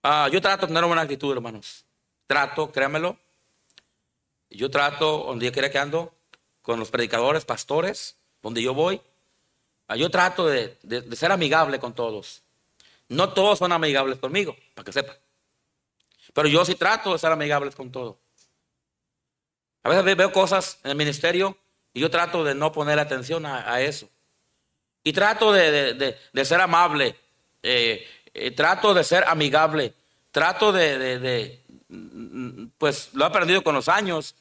[0.04, 1.86] Ah, yo trato de tener una buena actitud, hermanos.
[2.28, 3.18] Trato, créanmelo.
[4.50, 6.14] Yo trato, donde yo quiera que ando,
[6.62, 9.02] con los predicadores, pastores, donde yo voy.
[9.88, 10.78] Ah, yo trato de
[11.16, 12.44] ser amigable con todos.
[13.10, 15.16] No todos son amigables conmigo, para que sepan.
[16.34, 18.18] Pero yo sí trato de ser amigables con todos.
[19.84, 21.58] A veces veo cosas en el ministerio
[21.94, 24.10] y yo trato de no poner atención a, eso.
[25.04, 27.16] Y trato de, ser amable,
[27.64, 28.06] eh,
[28.38, 29.94] eh, trato de ser amigable,
[30.32, 31.62] trato de,
[32.78, 34.36] pues lo he aprendido con los años.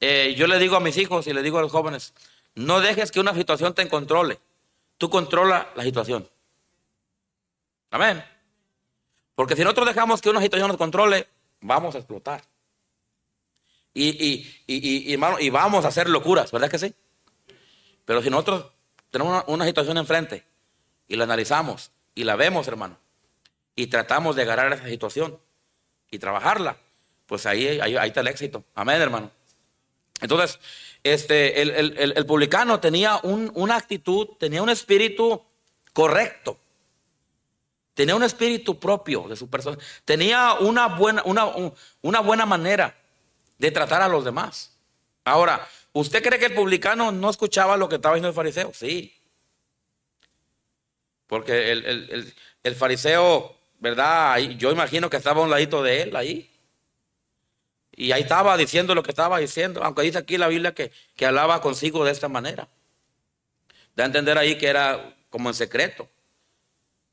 [0.00, 2.14] Eh, yo le digo a mis hijos y le digo a los jóvenes,
[2.54, 4.38] no dejes que una situación te controle,
[4.98, 6.28] tú controla la situación.
[7.90, 8.24] Amén.
[9.34, 11.28] Porque si nosotros dejamos que una situación nos controle,
[11.60, 12.42] vamos a explotar.
[13.94, 16.94] Y, y, y, y, vamos a hacer locuras, ¿verdad que sí?
[18.06, 18.66] Pero si nosotros
[19.10, 20.44] tenemos una, situación enfrente
[21.08, 22.98] y la analizamos y la vemos, hermano,
[23.74, 25.38] y tratamos de agarrar esa situación
[26.10, 26.76] y trabajarla,
[27.26, 28.64] pues ahí, ahí, está el éxito.
[28.74, 29.30] Amén, hermano.
[30.20, 30.58] Entonces,
[31.02, 35.42] este, el, publicano tenía una actitud, tenía un espíritu
[35.92, 36.58] correcto.
[37.94, 39.78] Tenía un espíritu propio de su persona.
[40.04, 41.46] Tenía una buena, una,
[42.00, 42.96] una buena manera
[43.58, 44.72] de tratar a los demás.
[45.24, 48.72] Ahora, ¿usted cree que el publicano no escuchaba lo que estaba diciendo el fariseo?
[48.74, 49.14] Sí.
[51.26, 54.38] Porque el, fariseo, ¿verdad?
[54.38, 56.50] Yo imagino que estaba a un ladito de él ahí.
[57.94, 61.26] Y ahí estaba diciendo lo que estaba diciendo, aunque dice aquí la Biblia que, que
[61.26, 62.68] hablaba consigo de esta manera.
[63.94, 66.08] Da a entender ahí que era como en secreto.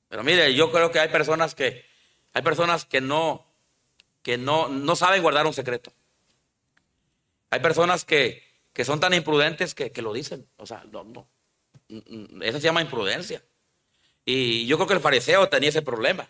[0.08, 1.86] Pero mire, yo creo que hay personas que,
[2.34, 3.46] hay personas que no,
[4.22, 5.92] que no, no saben guardar un secreto.
[7.52, 8.44] Hay personas que,
[8.74, 10.48] que son tan imprudentes que, que, lo dicen.
[10.58, 11.28] O sea, no, no.
[12.42, 13.44] Eso se llama imprudencia.
[14.30, 16.28] Y yo creo que el fariseo tenía ese problema.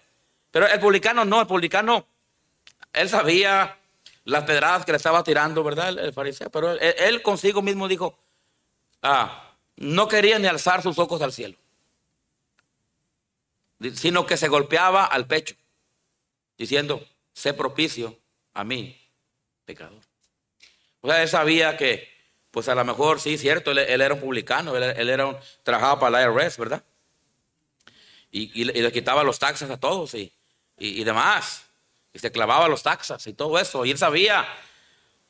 [0.52, 2.06] Pero el publicano no, el publicano,
[2.94, 3.78] él sabía
[4.24, 5.90] las pedradas que le estaba tirando, ¿verdad?
[5.90, 6.50] El, fariseo.
[6.50, 8.18] Pero él, consigo mismo dijo,
[9.02, 11.58] ah, no quería ni alzar sus ojos al cielo
[13.94, 15.56] sino que se golpeaba al pecho,
[16.58, 18.18] diciendo, sé propicio
[18.54, 19.00] a mí,
[19.66, 20.02] pecador.
[21.02, 22.10] O sea, él sabía que,
[22.52, 26.28] pues a lo mejor, sí, cierto, él, era un publicano, él, era un, trabajaba para
[26.28, 26.84] la IRS, ¿verdad?
[28.32, 30.32] Y, le quitaba los taxes a todos y,
[30.78, 31.64] y, demás.
[32.14, 33.86] Y se clavaba los taxas y todo eso.
[33.86, 34.48] Y él sabía.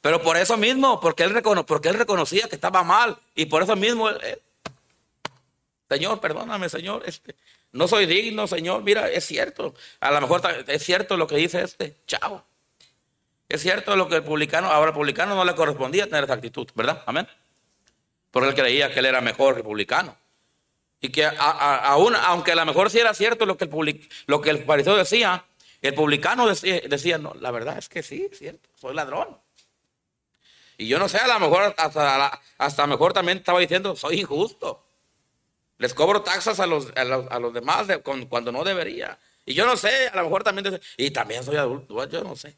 [0.01, 3.17] Pero por eso mismo, porque él, porque él reconocía que estaba mal.
[3.35, 4.09] Y por eso mismo,
[5.89, 7.03] Señor, perdóname, Señor.
[7.05, 7.35] Este,
[7.71, 8.83] no soy digno, Señor.
[8.83, 9.73] Mira, es cierto.
[9.99, 11.95] A lo mejor es cierto lo que dice este.
[12.05, 12.43] Chao.
[13.49, 16.67] Es cierto lo que el publicano, ahora el publicano no le correspondía tener esa actitud,
[16.75, 17.03] ¿verdad?
[17.07, 17.27] Amén.
[18.29, 20.15] Porque él creía que él era mejor que el publicano.
[21.01, 24.49] Y que aún, aunque a lo mejor sí era cierto lo que el, lo que
[24.49, 25.45] el fariseo decía,
[25.81, 29.37] el publicano decía, decía, no, la verdad es que sí, es cierto, soy ladrón.
[30.77, 34.85] Y yo no sé, a lo mejor hasta, hasta mejor también estaba diciendo, soy injusto.
[35.77, 39.17] Les cobro taxas a los, a los, demás cuando no debería.
[39.45, 42.57] Y yo no sé, a lo mejor también, y también soy adulto, yo no sé.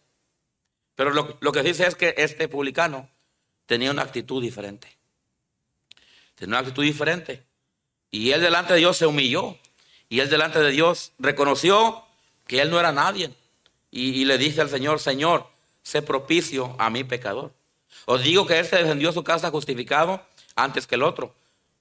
[0.95, 3.09] Pero lo, lo que dice es que este publicano
[3.65, 4.87] tenía una actitud diferente.
[6.35, 7.43] Tenía una actitud diferente.
[8.11, 9.57] Y él delante de Dios se humilló.
[10.09, 12.03] Y él delante de Dios reconoció
[12.45, 13.31] que él no era nadie.
[13.89, 15.47] Y, le dice al Señor, Señor,
[15.81, 17.53] sé propicio a mi pecador.
[18.05, 20.21] Os digo que él se defendió su casa justificado
[20.55, 21.33] antes que el otro.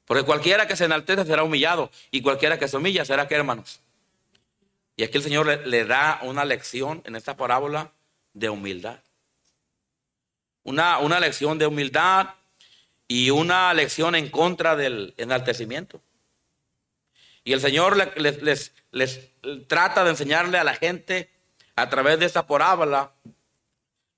[0.04, 3.80] Porque cualquiera que se enaltece será humillado y cualquiera que se humilla será que hermanos
[4.96, 7.92] Y aquí el Señor le, le da una lección en esta parábola
[8.32, 8.98] de humildad.
[10.64, 12.30] Una, una lección de humildad
[13.06, 16.00] y una lección en contra del enaltecimiento.
[17.44, 18.72] Y el Señor les,
[19.66, 21.30] trata de enseñarle a la gente
[21.76, 23.12] a través de esta parábola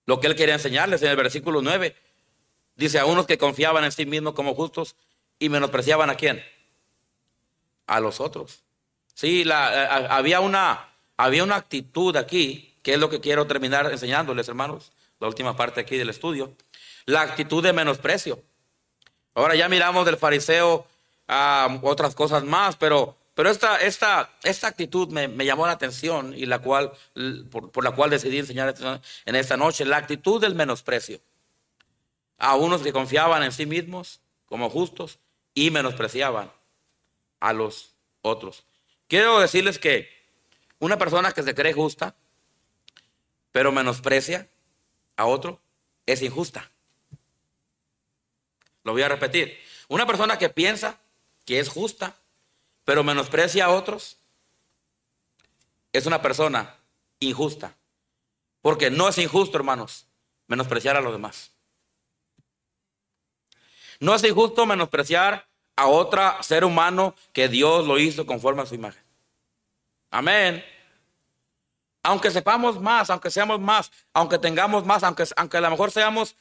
[0.06, 1.94] lo que Él quería enseñarles en el versículo 9.
[2.74, 4.96] Dice a unos que confiaban en sí mismos como justos
[5.38, 6.44] y menospreciaban a quién?
[7.86, 8.64] A los otros.
[9.14, 14.48] Sí, la, había, una, había una actitud aquí, que es lo que quiero terminar enseñándoles,
[14.48, 16.56] hermanos, la última parte aquí del estudio.
[17.04, 18.42] La actitud de menosprecio.
[19.34, 20.86] Ahora ya miramos del fariseo
[21.82, 26.58] otras cosas más, pero, pero esta, esta, esta actitud me, llamó la atención y la
[26.60, 26.92] cual,
[27.50, 28.74] por, por, la cual decidí enseñar
[29.24, 31.20] en esta noche, la actitud del menosprecio.
[32.38, 35.18] A unos que confiaban en sí mismos como justos
[35.54, 36.50] y menospreciaban
[37.40, 37.92] a los
[38.22, 38.64] otros.
[39.08, 40.08] Quiero decirles que
[40.78, 42.14] una persona que se cree justa,
[43.52, 44.48] pero menosprecia
[45.16, 45.60] a otro,
[46.06, 46.70] es injusta.
[48.82, 49.58] Lo voy a repetir.
[49.88, 50.98] Una persona que piensa
[51.44, 52.14] que es justa,
[52.84, 54.16] pero menosprecia a otros,
[55.92, 56.76] es una persona
[57.20, 57.74] injusta.
[58.60, 60.06] Porque no es injusto, hermanos,
[60.46, 61.50] menospreciar a los demás.
[64.00, 68.74] No es injusto menospreciar a otro ser humano que Dios lo hizo conforme a su
[68.74, 69.02] imagen.
[70.10, 70.64] Amén.
[72.02, 76.34] Aunque sepamos más, aunque seamos más, aunque tengamos más, aunque, a lo mejor seamos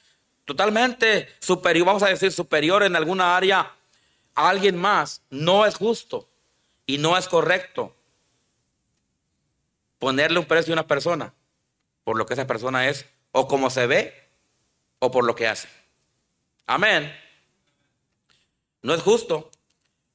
[0.45, 3.71] totalmente superior, vamos a decir superior en alguna área
[4.35, 6.29] a alguien más, no es justo
[6.85, 7.95] y no es correcto
[9.99, 11.33] ponerle un precio a una persona
[12.03, 14.29] por lo que esa persona es, o como se ve,
[14.99, 15.69] o por lo que hace.
[16.67, 17.15] Amén.
[18.81, 19.49] No es justo.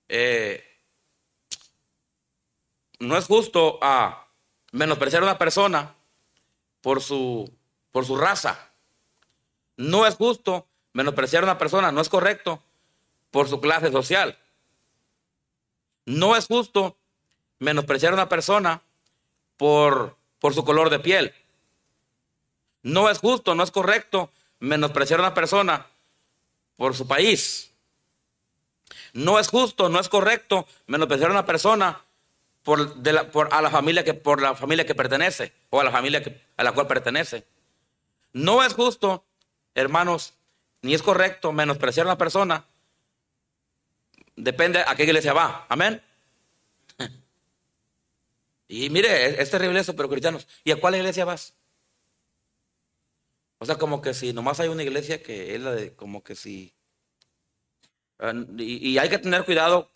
[0.08, 0.62] Eh,
[2.98, 4.26] no es justo a
[4.72, 5.94] menospreciar a una persona
[6.80, 7.50] por su,
[7.90, 8.72] por su raza.
[9.76, 12.62] No es justo menospreciar a una persona, no es correcto
[13.36, 14.38] por su clase social.
[16.06, 16.96] No es justo
[17.58, 18.80] menospreciar a una persona
[19.58, 21.34] por, por su color de piel.
[22.82, 25.86] No es justo, no es correcto menospreciar a una persona
[26.78, 27.74] por su país.
[29.12, 32.00] No es justo, no es correcto menospreciar a una persona
[32.62, 35.84] por, de la, por, a la familia que, por la familia que pertenece o a
[35.84, 37.44] la familia que, a la cual pertenece.
[38.32, 39.26] No es justo,
[39.74, 40.32] hermanos,
[40.80, 42.64] ni es correcto menospreciar a una persona.
[44.36, 45.66] Depende a qué iglesia va.
[45.68, 46.02] Amén.
[48.68, 51.54] Y mire, es, terrible eso, pero cristianos, ¿y a cuál iglesia vas?
[53.58, 56.34] O sea, como que si nomás hay una iglesia que es la de, como que
[56.34, 56.74] si
[58.18, 59.90] Ah, y, hay que tener cuidado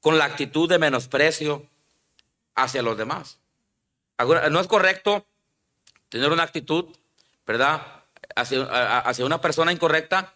[0.00, 1.66] con la actitud de menosprecio
[2.54, 3.38] hacia los demás.
[4.18, 5.26] No es correcto
[6.08, 6.86] tener una actitud,
[7.46, 8.04] ¿verdad?
[8.36, 10.34] Hacia, una persona incorrecta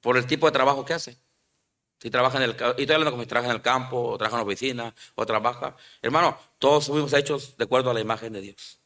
[0.00, 1.16] por el tipo de trabajo que hace.
[2.00, 4.46] Si trabaja en el, y como si trabaja en el campo, o trabaja en la
[4.46, 5.76] oficina, o trabaja.
[6.00, 8.78] Hermano, todos fuimos hechos de acuerdo a la imagen de Dios.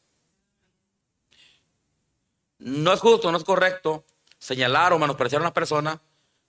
[2.59, 4.03] No es justo, no es correcto
[4.37, 6.01] señalar o menospreciar a una persona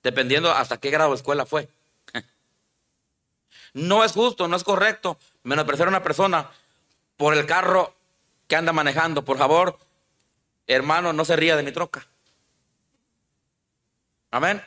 [0.02, 1.68] dependiendo hasta qué grado de escuela fue.
[3.72, 6.50] No es justo, no es correcto menospreciar a una persona
[7.18, 7.94] por el carro
[8.48, 9.22] que anda manejando.
[9.22, 9.78] Por favor,
[10.66, 12.06] hermano, no se ría de mi troca.
[14.30, 14.62] Amén.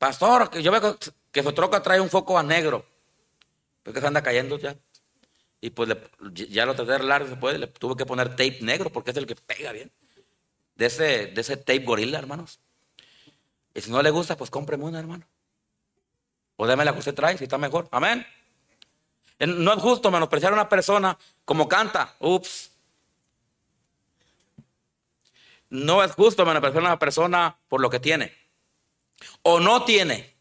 [0.00, 0.98] Pastor, que yo veo
[1.30, 2.86] que su troca trae un foco a negro.
[3.82, 4.74] Porque se anda cayendo ya.
[5.60, 5.90] Y pues
[6.32, 9.26] ya lo traté de largo después, le tuve que poner tape negro porque es el
[9.26, 9.92] que pega bien.
[10.74, 12.60] De ese, de ese tape gorila, hermanos.
[13.74, 15.26] Y si no le gusta, pues cómpreme una, hermano.
[16.56, 17.86] O déme la que usted trae, si está mejor.
[17.90, 18.26] Amén.
[19.38, 22.16] No es justo menospreciar a una persona como canta.
[22.20, 22.70] Ups.
[25.68, 28.39] No es justo menospreciar a una persona por lo que tiene.
[29.42, 30.34] O no tiene.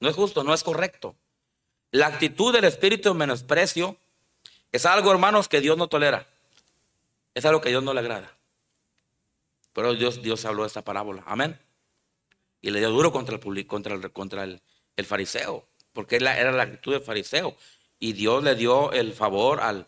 [0.00, 1.16] No es justo, no es correcto.
[1.90, 3.96] La actitud del espíritu de menosprecio
[4.72, 6.26] es algo, hermanos, que Dios no tolera.
[7.34, 8.36] Es algo que Dios no le agrada.
[9.72, 11.22] Pero Dios, Dios habló de esta parábola.
[11.26, 11.58] Amén.
[12.60, 14.60] Y le dio duro contra el, contra el, contra el,
[15.06, 15.66] fariseo.
[15.92, 17.56] Porque era la actitud del fariseo.
[17.98, 19.86] Y Dios le dio el favor al,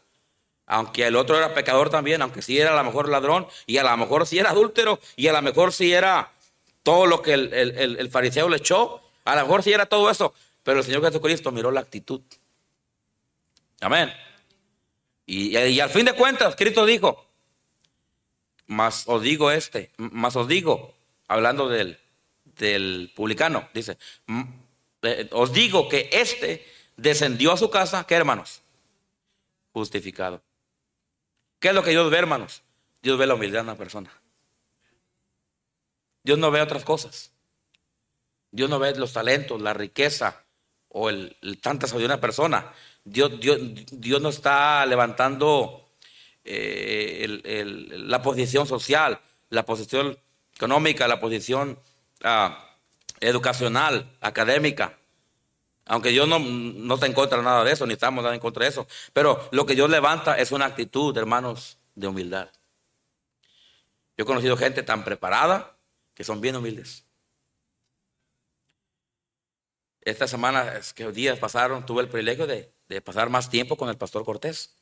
[0.70, 3.82] aunque el otro era pecador también, aunque sí era a lo mejor ladrón, y a
[3.82, 6.30] lo mejor sí era adúltero, y a lo mejor sí era
[6.84, 10.78] todo lo que el, fariseo le echó, a lo mejor sí era todo eso, pero
[10.78, 12.20] el Señor Jesucristo miró la actitud.
[13.80, 14.12] Amén.
[15.26, 17.26] Y, al fin de cuentas, Cristo dijo,
[18.68, 20.94] más os digo este, más os digo,
[21.26, 21.98] hablando del,
[22.44, 23.98] del publicano, dice,
[25.02, 26.64] eh, os digo que este
[26.96, 28.62] descendió a su casa, ¿qué hermanos?
[29.72, 30.40] Justificado.
[31.60, 32.62] ¿Qué es lo que Dios ve, hermanos?
[33.02, 34.10] Dios ve la humildad en una persona.
[36.22, 37.30] Dios no ve otras cosas.
[38.50, 40.42] Dios no ve los talentos, la riqueza
[40.88, 42.72] o el, tanta sabiduría de una persona.
[43.04, 45.86] Dios, Dios, no está levantando
[46.44, 47.26] eh,
[47.92, 49.20] la posición social,
[49.50, 50.18] la posición
[50.54, 51.78] económica, la posición
[52.24, 52.74] ah,
[53.20, 54.98] educacional, académica.
[55.90, 58.62] Aunque Dios no, no está en contra de nada de eso, ni estamos en contra
[58.62, 58.86] de eso.
[59.12, 62.48] Pero lo que Dios levanta es una actitud, hermanos, de humildad.
[64.16, 65.76] Yo he conocido gente tan preparada
[66.14, 67.04] que son bien humildes.
[70.02, 73.96] Esta semana, que días pasaron, tuve el privilegio de, de pasar más tiempo con el
[73.96, 74.76] pastor Cortés.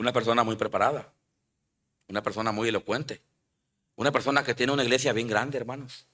[0.00, 1.12] Una persona muy preparada,
[2.08, 3.22] una persona muy elocuente,
[3.94, 6.08] una persona que tiene una iglesia bien grande, hermanos.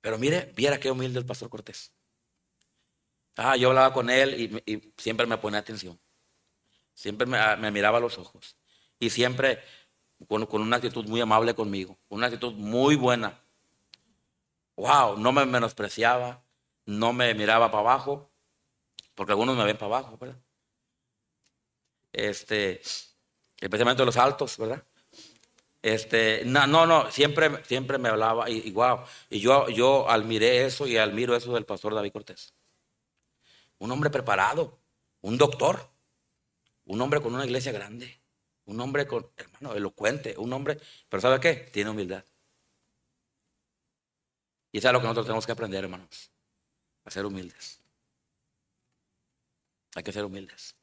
[0.00, 1.92] Pero mire, viera qué humilde el pastor Cortés.
[3.36, 5.98] Ah, yo hablaba con él y, siempre me ponía atención.
[6.94, 8.56] Siempre me, miraba a los ojos.
[8.98, 9.62] Y siempre
[10.28, 11.98] con, con, una actitud muy amable conmigo.
[12.08, 13.40] Una actitud muy buena.
[14.76, 16.42] Wow, no me menospreciaba.
[16.84, 18.30] No me miraba para abajo.
[19.14, 20.38] Porque algunos me ven para abajo, ¿verdad?
[22.12, 22.82] Este,
[23.60, 24.82] especialmente los altos, ¿verdad?
[25.82, 29.00] Este, no, no, no, siempre, siempre me hablaba y, wow.
[29.28, 32.54] Y yo, yo admiré eso y admiro eso del pastor David Cortés.
[33.82, 34.78] Un hombre preparado,
[35.22, 35.90] un doctor,
[36.84, 38.16] un hombre con una iglesia grande,
[38.66, 41.68] un hombre con, hermano, elocuente, un hombre, pero ¿sabe qué?
[41.72, 42.24] Tiene humildad.
[44.70, 46.30] Y eso es lo que nosotros tenemos que aprender, hermanos,
[47.04, 47.80] a ser humildes.
[49.96, 50.76] Hay que ser humildes.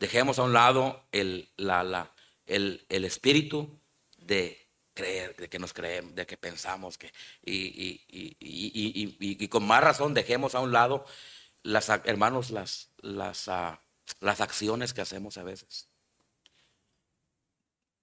[0.00, 2.12] Dejemos a un lado el, la,
[2.46, 3.78] el, el espíritu
[4.18, 4.60] de
[4.92, 7.12] creer, de que nos creemos, de que pensamos que
[7.44, 11.06] y, y, y, y, con más razón dejemos a un lado
[11.64, 13.76] las hermanos las las uh,
[14.20, 15.88] las acciones que hacemos a veces.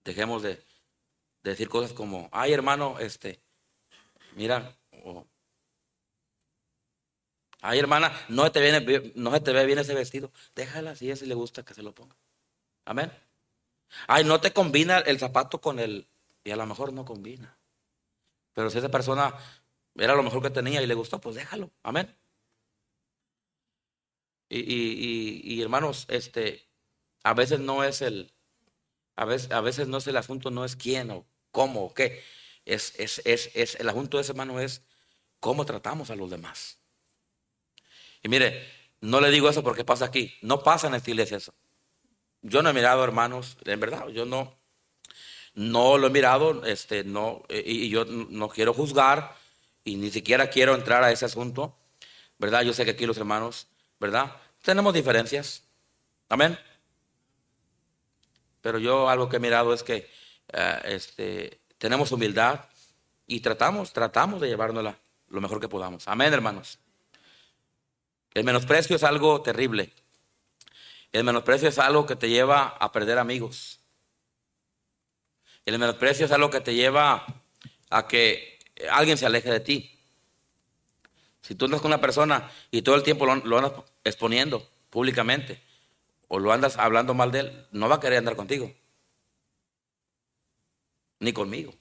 [0.04, 0.56] Dejemos de,
[1.44, 3.40] de, decir cosas como, ay hermano, este,
[4.36, 4.76] mira,
[7.62, 11.36] ay hermana, no te viene, no te ve bien ese vestido, déjala si a le
[11.36, 12.16] gusta que se lo ponga.
[12.86, 13.12] Amén.
[14.08, 16.08] Ay, no te combina el zapato con el...
[16.44, 17.58] Y a lo mejor no combina.
[18.54, 19.36] Pero si esa persona
[19.96, 21.70] era lo mejor que tenía y le gustó, pues déjalo.
[21.84, 22.16] Amén.
[24.54, 26.68] Y, hermanos, este,
[27.24, 28.34] a veces no es el,
[29.16, 32.22] a veces, a veces no es el asunto, no es quién o cómo o qué.
[32.66, 34.82] Es, es, es, es, el asunto de ese hermano es
[35.40, 36.78] cómo tratamos a los demás.
[38.24, 38.68] Y mire,
[39.00, 40.34] no le digo eso porque pasa aquí.
[40.42, 41.54] No pasa en esta iglesia eso.
[42.42, 44.58] Yo no he mirado, hermanos, en verdad, yo no,
[45.54, 49.36] no lo he mirado, este, no, y, yo no quiero juzgar
[49.84, 51.78] y ni siquiera quiero entrar a ese asunto,
[52.40, 52.64] ¿verdad?
[52.64, 53.68] Yo sé que aquí los hermanos,
[54.02, 54.36] ¿verdad?
[54.64, 55.64] Tenemos diferencias,
[56.28, 56.58] amén.
[58.60, 60.10] Pero yo algo que he mirado es que
[60.52, 62.62] eh, este, tenemos humildad
[63.28, 66.08] y tratamos, tratamos de llevárnosla lo mejor que podamos.
[66.08, 66.80] Amén, hermanos.
[68.34, 69.94] El menosprecio es algo terrible.
[71.12, 73.82] El menosprecio es algo que te lleva a perder amigos.
[75.64, 77.24] El menosprecio es algo que te lleva
[77.92, 78.58] a que
[78.90, 79.92] alguien se aleje de ti.
[81.42, 85.62] Si tú andas con una persona y todo el tiempo lo, andas exponiendo públicamente
[86.28, 88.74] o lo andas hablando mal de él, no va a querer andar contigo.
[91.20, 91.74] Ni conmigo.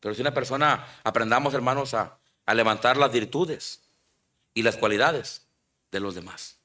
[0.00, 2.18] Pero si una persona aprendamos, hermanos, a,
[2.52, 3.82] levantar las virtudes
[4.54, 5.46] y las cualidades
[5.92, 6.58] de los demás.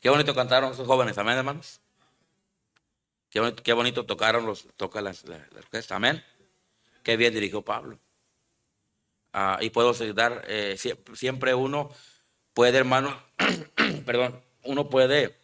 [0.00, 1.80] Qué bonito cantaron esos jóvenes, amén, hermanos.
[3.28, 5.14] Qué bonito, tocaron los, toca la,
[5.56, 6.24] orquesta, amén.
[7.02, 7.98] Qué bien dirigió Pablo.
[9.32, 10.76] Ah, y puedo dar, eh,
[11.14, 11.90] siempre uno
[12.52, 13.22] puede, hermano,
[14.06, 15.38] perdón, uno puede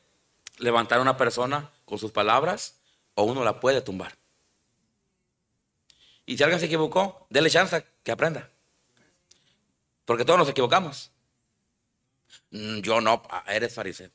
[0.59, 2.81] levantar a una persona con sus palabras
[3.15, 4.17] o uno la puede tumbar.
[6.27, 8.51] Y si alguien se equivocó, déle chance que aprenda.
[10.05, 11.13] Porque todos nos equivocamos.
[12.51, 14.11] Mm, yo no, ah, eres fariseo.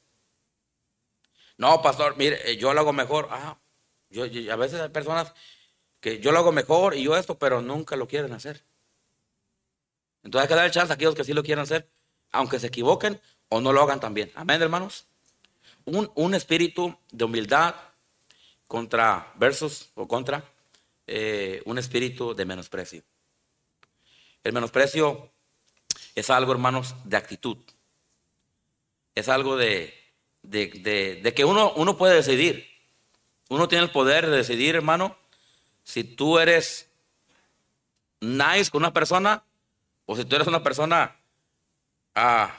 [1.57, 3.27] No, pastor, mire, eh, yo lo hago mejor.
[3.31, 3.57] Ah,
[4.09, 5.33] yo, a veces hay personas
[6.01, 8.63] que yo lo hago mejor y yo esto, pero nunca lo quieren hacer.
[10.23, 11.89] Entonces hay que dar chance a aquellos que sí lo quieren hacer,
[12.31, 13.19] aunque se equivoquen
[13.49, 14.31] o no lo hagan también.
[14.35, 15.05] Amén, hermanos.
[15.85, 17.75] Un, un espíritu de humildad
[18.67, 20.43] contra versus o contra
[21.07, 23.03] eh, un espíritu de menosprecio.
[24.43, 25.29] El menosprecio
[26.15, 27.57] es algo, hermanos, de actitud.
[29.13, 29.93] Es algo de,
[30.41, 32.65] de, que uno, uno puede decidir.
[33.49, 35.17] Uno tiene el poder de decidir, hermano,
[35.83, 36.87] si tú eres
[38.21, 39.43] nice con una persona
[40.05, 41.15] O si tú eres una persona,
[42.15, 42.53] ah,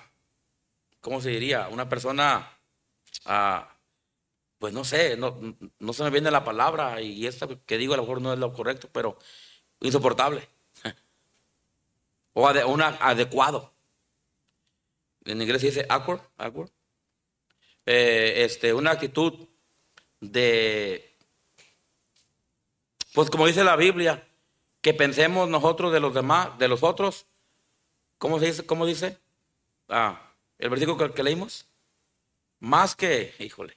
[1.00, 1.68] ¿cómo se diría?
[1.68, 2.58] Una persona,
[3.26, 3.76] ah,
[4.58, 5.38] pues no sé, no,
[5.78, 8.38] no se me viene la palabra y esta que digo a lo mejor no es
[8.38, 9.18] lo correcto, pero
[9.80, 10.48] insoportable.
[12.32, 13.72] o un adecuado.
[15.24, 16.70] En inglés dice awkward, awkward.
[17.86, 19.48] Eh, este, una actitud
[20.20, 21.16] de,
[23.12, 24.26] pues como dice la Biblia,
[24.80, 27.26] que pensemos nosotros de los demás, de los otros.
[28.22, 28.64] ¿Cómo se dice?
[28.64, 29.18] ¿Cómo dice?
[29.88, 31.66] Ah, el versículo que, leímos.
[32.60, 33.76] Más que, híjole,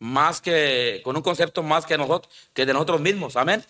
[0.00, 3.36] más que, con un concepto más que nosotros, que de nosotros mismos.
[3.36, 3.64] Amén.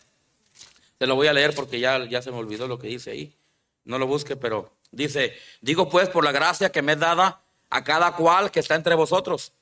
[0.97, 3.37] Te lo voy a leer porque ya, ya se me olvidó lo que dice ahí.
[3.85, 7.85] No lo busque, pero dice, digo pues por la gracia que me es dada a
[7.85, 9.53] cada cual que está entre vosotros,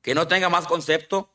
[0.00, 1.28] que no tenga más concepto,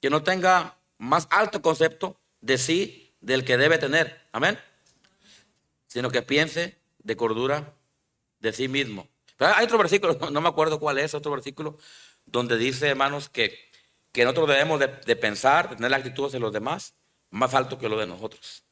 [0.00, 4.26] que no tenga más alto concepto de sí del que debe tener.
[4.32, 4.58] Amén.
[5.86, 6.77] Sino que piense
[7.08, 7.72] de cordura
[8.38, 9.08] de sí mismo.
[9.38, 11.78] hay otro versículo, no, me acuerdo cuál es, otro versículo,
[12.26, 13.58] donde dice, hermanos, que,
[14.12, 16.94] que nosotros debemos de, pensar, de tener la actitud de los demás
[17.30, 18.62] más alto que lo de nosotros.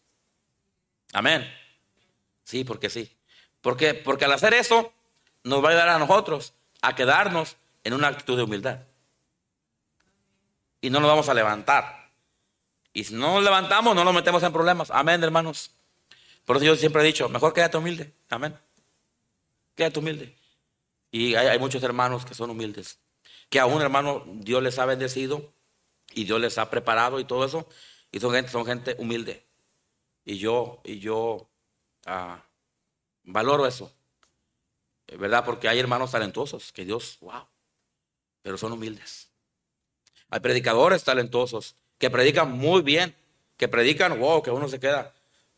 [1.15, 1.51] Amén.
[2.45, 3.11] Sí, porque sí.
[3.63, 4.93] Porque, porque al hacer eso,
[5.43, 8.81] nos va a ayudar a nosotros a quedarnos en una actitud de humildad.
[10.83, 12.11] Y no nos vamos a levantar.
[12.93, 14.91] Y si no nos levantamos, no nos metemos en problemas.
[14.91, 15.71] Amén, hermanos.
[16.47, 18.15] Por eso yo siempre he dicho, mejor quédate humilde.
[18.31, 18.57] Amén.
[19.75, 20.35] Quédate humilde.
[21.11, 22.99] Y hay, muchos hermanos que son humildes.
[23.51, 25.53] Que a un hermano Dios les ha bendecido
[26.15, 27.69] y Dios les ha preparado y todo eso.
[28.13, 29.45] Y son gente, son gente humilde.
[30.25, 31.49] Y yo, y yo
[32.07, 32.45] ah,
[33.25, 33.93] valoro eso.
[35.19, 35.45] ¿Verdad?
[35.45, 37.47] Porque hay hermanos talentosos que Dios, wow,
[38.43, 39.29] pero son humildes.
[40.31, 43.15] Hay predicadores talentosos que predican muy bien,
[43.57, 45.16] que predican, wow, que uno se queda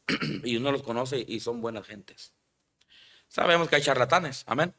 [0.44, 2.32] y uno los conoce y son buenas gentes.
[3.28, 4.74] Sabemos que hay charlatanes, amén.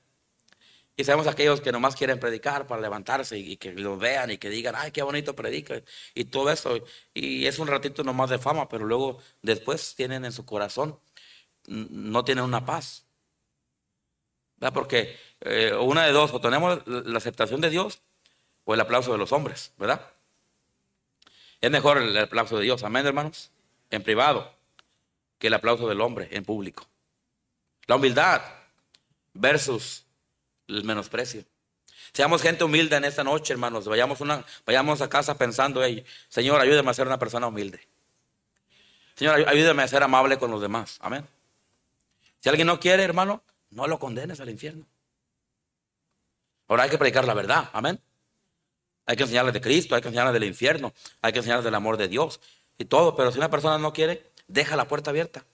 [0.98, 4.50] Y sabemos aquellos que nomás quieren predicar para levantarse y, que lo vean y que
[4.50, 5.82] digan, ay, qué bonito predica
[6.14, 6.84] y todo eso.
[7.14, 11.00] Y es un ratito nomás de fama, pero luego después tienen en su corazón,
[11.68, 13.06] no tienen una paz.
[14.58, 14.74] ¿Verdad?
[14.74, 18.02] Porque eh, una de dos, o tenemos la aceptación de Dios
[18.66, 20.06] o el aplauso de los hombres, ¿verdad?
[21.62, 23.52] Es mejor el aplauso de Dios, amén, hermanos,
[23.90, 24.54] en privado,
[25.40, 26.88] que el aplauso del hombre en público.
[27.88, 28.42] La humildad
[29.34, 30.06] versus
[30.68, 31.44] el menosprecio.
[32.14, 33.86] Seamos gente humilde en esta noche, hermanos.
[33.86, 35.82] Vayamos, una, vayamos a casa pensando,
[36.28, 37.80] Señor, ayúdame a ser una persona humilde.
[39.16, 40.98] Señor, ayúdame a ser amable con los demás.
[41.02, 41.28] Amén.
[42.40, 44.86] Si alguien no quiere, hermano, no lo condenes al infierno.
[46.68, 47.70] Ahora hay que predicar la verdad.
[47.74, 48.00] Amén.
[49.06, 51.98] Hay que enseñarles de Cristo, hay que enseñarles del infierno, hay que enseñarles del amor
[51.98, 52.40] de Dios
[52.78, 53.16] y todo.
[53.16, 55.46] Pero si una persona no quiere, deja la puerta abierta.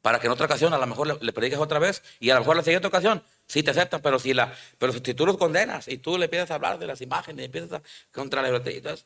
[0.00, 2.40] Para que en otra ocasión a lo mejor le, prediques otra vez y a lo
[2.40, 5.88] mejor la siguiente ocasión sí te aceptan, pero si, la, pero si tú los condenas
[5.88, 8.98] y tú le empiezas a hablar de las imágenes y empiezas a contra la libertad,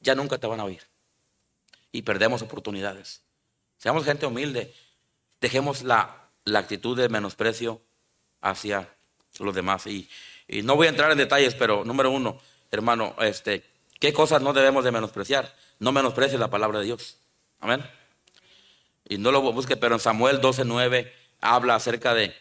[0.00, 0.82] ya nunca te van a oír.
[1.92, 3.22] Y perdemos oportunidades.
[3.78, 4.74] Seamos gente humilde,
[5.40, 7.80] dejemos la, la actitud de menosprecio
[8.40, 8.88] hacia
[9.38, 9.86] los demás.
[9.86, 10.08] Y,
[10.48, 12.40] y no voy a entrar en detalles, pero número uno,
[12.72, 13.64] hermano, este,
[14.00, 15.54] ¿qué cosas no debemos de menospreciar?
[15.78, 17.19] No menosprecies la palabra de Dios.
[17.60, 17.84] Amén.
[19.08, 22.34] Y no lo busque, pero en Samuel 12:9 habla acerca de,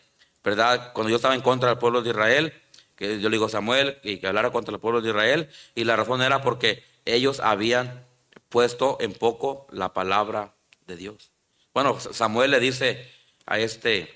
[0.43, 0.93] ¿verdad?
[0.93, 2.53] Cuando yo estaba en contra del pueblo de Israel,
[2.95, 5.83] que yo le digo a Samuel y que hablara contra el pueblo de Israel, y
[5.83, 8.05] la razón era porque ellos habían
[8.49, 10.53] puesto en poco la palabra
[10.87, 11.31] de Dios.
[11.73, 13.09] Bueno, Samuel le dice
[13.45, 14.13] a este,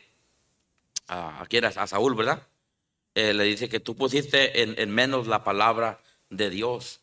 [1.08, 2.48] a, a, a Saúl, ¿verdad?
[3.16, 7.00] Eh, le dice que tú pusiste en, menos la palabra de Dios.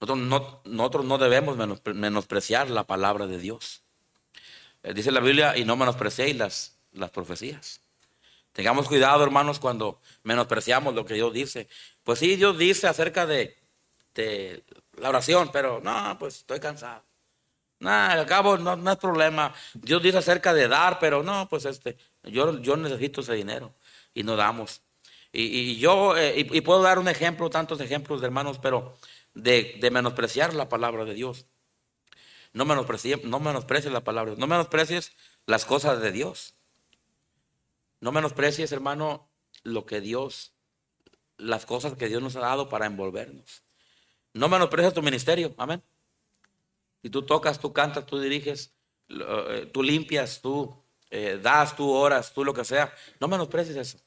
[0.00, 1.56] Nosotros no, nosotros no debemos
[1.94, 3.82] menospreciar la palabra de Dios.
[4.82, 7.80] Eh, dice la Biblia, y no menospreciéis las, las profecías.
[8.52, 11.68] Tengamos cuidado, hermanos, cuando menospreciamos lo que Dios dice.
[12.04, 13.56] Pues sí, Dios dice acerca de,
[14.96, 17.02] la oración, pero no, pues estoy cansado.
[17.80, 19.52] No, al cabo no, no, es problema.
[19.74, 23.74] Dios dice acerca de dar, pero no, pues este, yo, yo necesito ese dinero
[24.14, 24.82] y no damos.
[25.32, 28.96] Y, yo, eh, y, puedo dar un ejemplo, tantos ejemplos de hermanos, pero
[29.34, 31.46] de, menospreciar la palabra de Dios.
[32.52, 35.12] No menosprecies, no menosprecies la palabra, no menosprecies
[35.46, 36.54] las cosas de Dios.
[38.00, 39.28] No menosprecies, hermano,
[39.64, 40.54] lo que Dios,
[41.36, 43.62] las cosas que Dios nos ha dado para envolvernos.
[44.32, 45.82] No menosprecies tu ministerio, amén.
[47.02, 48.72] Si tú tocas, tú cantas, tú diriges,
[49.08, 50.74] eh, tú limpias, tú
[51.10, 53.98] eh, das, tú oras, tú lo que sea, no menosprecies eso.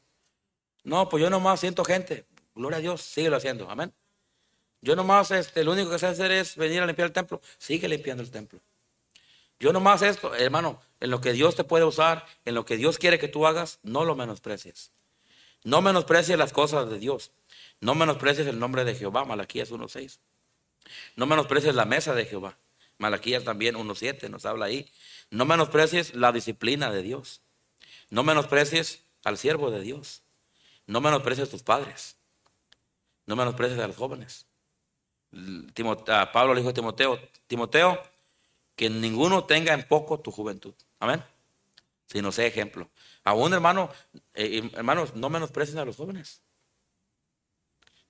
[0.83, 2.25] No, pues yo nomás siento gente.
[2.55, 3.69] Gloria a Dios, síguelo haciendo.
[3.69, 3.93] Amén.
[4.81, 7.41] Yo nomás, este, lo único que sé hacer es venir a limpiar el templo.
[7.57, 8.59] Sigue limpiando el templo.
[9.59, 12.99] Yo nomás esto, hermano, en lo que Dios te puede usar, en lo que Dios
[12.99, 14.91] quiere que tú hagas, no lo menosprecies.
[15.63, 17.31] No menosprecies las cosas de Dios.
[17.81, 20.19] No menosprecies el nombre de Jehová, Malaquías 1.6.
[21.15, 22.57] No menosprecies la mesa de Jehová.
[22.97, 24.89] Malaquías también 1.7 nos habla ahí.
[25.29, 27.41] No menosprecies la disciplina de Dios.
[28.09, 30.21] No menosprecies al siervo de Dios.
[30.85, 32.15] No menosprecies a tus padres.
[33.25, 34.45] No menosprecies a los jóvenes.
[36.33, 38.01] Pablo le dijo a Timoteo, Timoteo,
[38.75, 40.73] que ninguno tenga en poco tu juventud.
[40.99, 41.23] Amén.
[42.05, 42.89] Si no sé ejemplo.
[43.23, 43.91] Aún, hermano,
[44.33, 46.41] eh, hermanos, no menosprecies a los jóvenes.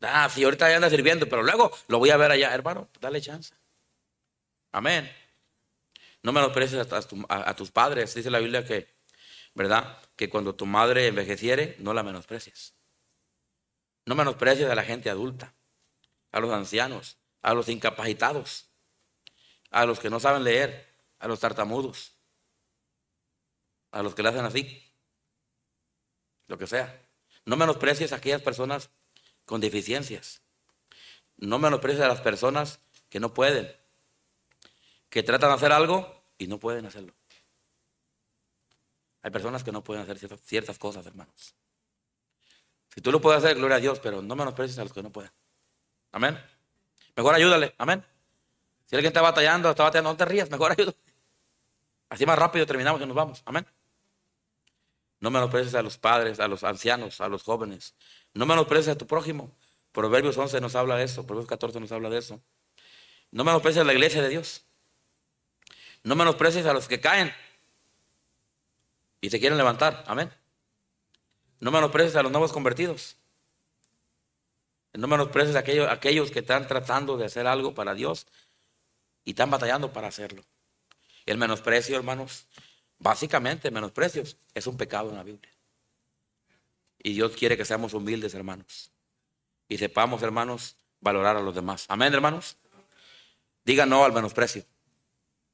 [0.01, 3.19] Ah, si ahorita ya anda sirviendo, pero luego lo voy a ver allá, hermano, dale
[3.19, 3.55] chance.
[4.71, 5.11] Amén.
[6.21, 8.13] No menosprecies a, a tus padres.
[8.13, 8.87] Dice la Biblia que,
[9.55, 9.97] ¿verdad?
[10.15, 12.75] Que cuando tu madre envejeciere, no la menosprecies.
[14.05, 15.53] No menosprecies a la gente adulta,
[16.31, 18.69] a los ancianos, a los incapacitados,
[19.71, 20.87] a los que no saben leer,
[21.19, 22.13] a los tartamudos,
[23.91, 24.83] a los que le hacen así,
[26.47, 27.01] lo que sea.
[27.45, 28.89] No menosprecies a aquellas personas
[29.45, 30.41] con deficiencias.
[31.37, 33.73] No menosprecies a las personas que no pueden,
[35.09, 37.13] que tratan de hacer algo y no pueden hacerlo.
[39.21, 41.53] Hay personas que no pueden hacer ciertas, cosas, hermanos.
[42.93, 45.11] Si tú lo puedes hacer, gloria a Dios, pero no menosprecies a los que no
[45.11, 45.31] pueden.
[46.11, 46.39] Amén.
[47.15, 47.73] Mejor ayúdale.
[47.77, 48.03] Amén.
[48.85, 50.97] Si alguien está batallando, está batallando, no te rías, mejor ayúdale.
[52.09, 53.41] Así más rápido terminamos y nos vamos.
[53.45, 53.65] Amén.
[55.19, 57.95] No menosprecies a los padres, a los ancianos, a los jóvenes.
[58.33, 59.51] No menosprecies a tu prójimo.
[59.91, 61.25] Proverbios 11 nos habla de eso.
[61.25, 62.39] Proverbios 14 nos habla de eso.
[63.31, 64.63] No menosprecies a la iglesia de Dios.
[66.03, 67.33] No menosprecies a los que caen
[69.19, 70.03] y se quieren levantar.
[70.07, 70.31] Amén.
[71.59, 73.17] No menosprecies a los nuevos convertidos.
[74.97, 78.25] No menosprecies a aquellos, aquellos que están tratando de hacer algo para Dios
[79.23, 80.43] y están batallando para hacerlo.
[81.25, 82.47] El menosprecio, hermanos,
[82.97, 85.53] básicamente menosprecios es un pecado en la Biblia.
[86.97, 88.91] Y Dios quiere que seamos humildes, hermanos.
[89.69, 91.85] Y sepamos, hermanos, valorar a los demás.
[91.89, 92.57] Amén, hermanos.
[93.63, 94.65] Diga no al menosprecio.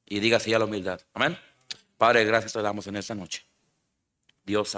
[0.06, 1.02] Y diga sí a la humildad.
[1.12, 1.38] Amén.
[1.98, 3.44] Padre, gracias te damos en esta noche.
[4.42, 4.74] Dios.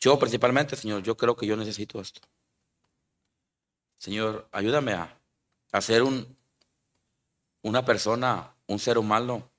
[0.00, 2.20] Yo principalmente, Señor, yo creo que yo necesito esto.
[3.98, 5.18] Señor, ayúdame a,
[5.80, 6.36] ser un,
[7.62, 9.50] una persona, un ser humano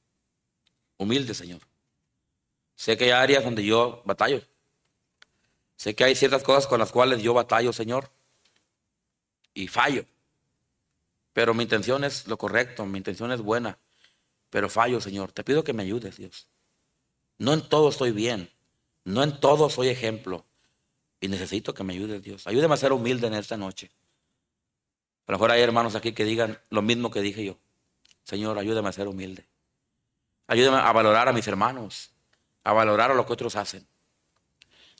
[0.98, 1.62] humilde, Señor.
[2.76, 4.42] Sé que hay áreas donde yo batallo.
[5.76, 8.10] Sé que hay ciertas cosas con las cuales yo batallo, Señor,
[9.54, 10.06] y fallo.
[11.34, 13.78] Pero mi intención es lo correcto, mi intención es buena,
[14.50, 15.32] pero fallo, Señor.
[15.32, 16.48] Te pido que me ayudes, Dios.
[17.38, 18.50] No en todo estoy bien,
[19.04, 20.46] no en todo soy ejemplo,
[21.20, 22.48] y necesito que me ayudes, Dios.
[22.48, 23.92] Ayúdeme a ser humilde en esta noche.
[25.28, 27.58] A lo mejor hay hermanos aquí que digan lo mismo que dije yo.
[28.24, 29.46] Señor, ayúdame a ser humilde.
[30.48, 32.12] Ayúdame a valorar a mis hermanos,
[32.64, 33.86] a valorar a lo que otros hacen.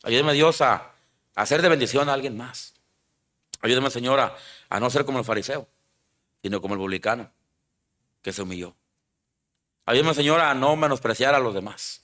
[0.04, 0.92] Ayúdame, Dios, a,
[1.36, 2.74] hacer de bendición a alguien más.
[3.62, 4.36] Ayúdame, Señora,
[4.70, 5.68] a no ser como el fariseo,
[6.42, 7.32] sino como el publicano,
[8.22, 8.76] que se humilló.
[9.86, 12.04] Ayúdame, Señora, a no menospreciar a los demás.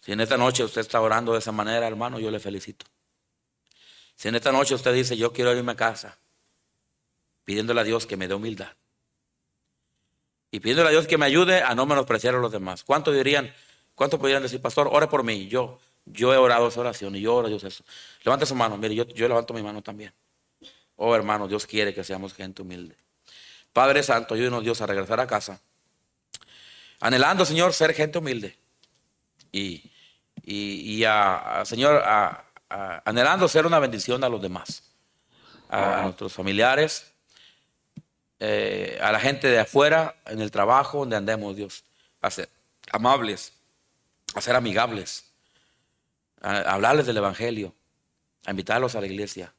[0.00, 2.86] Si en esta noche usted está orando de esa manera, hermano, yo le felicito.
[4.20, 6.18] Si en esta noche usted dice, yo quiero irme a casa,
[7.42, 8.68] pidiéndole a Dios que me dé humildad.
[10.50, 12.84] Y pidiéndole a Dios que me ayude a no menospreciar a los demás.
[12.84, 13.50] ¿Cuántos dirían,
[13.94, 15.48] cuántos podrían decir, pastor, ore por mí?
[15.48, 17.82] Yo, yo he orado esa oración y yo oro Dios eso.
[18.22, 20.12] Levante su mano, mire, yo, yo levanto mi mano también.
[20.96, 22.96] Oh hermano, Dios quiere que seamos gente humilde.
[23.72, 25.62] Padre Santo, ayúdenos Dios a regresar a casa.
[27.00, 28.54] Anhelando, Señor, ser gente humilde.
[29.50, 29.90] Y,
[30.44, 34.82] y, a, Señor, a, anhelando ser una bendición a los demás,
[35.68, 37.12] a, nuestros familiares,
[38.38, 41.84] eh, a la gente de afuera, en el trabajo donde andemos, Dios,
[42.22, 42.48] a ser
[42.92, 43.52] amables,
[44.34, 45.30] a ser amigables,
[46.40, 47.74] a, hablarles del Evangelio,
[48.46, 49.52] a invitarlos a la iglesia.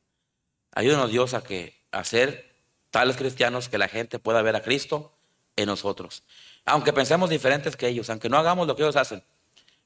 [0.74, 2.50] Ayúdanos, Dios, a que a ser
[2.92, 5.14] tales cristianos que la gente pueda ver a Cristo
[5.58, 6.24] en nosotros.
[6.66, 9.24] Aunque pensemos diferentes que ellos, aunque no hagamos lo que ellos hacen,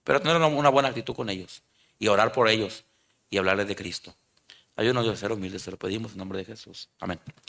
[0.04, 1.64] pero tener una buena actitud con ellos
[1.98, 2.84] y orar por ellos
[3.36, 4.16] y hablarles de Cristo.
[4.78, 6.90] Ayúdanos a ser humildes, se lo pedimos en nombre de Jesús.
[7.00, 7.20] Amén.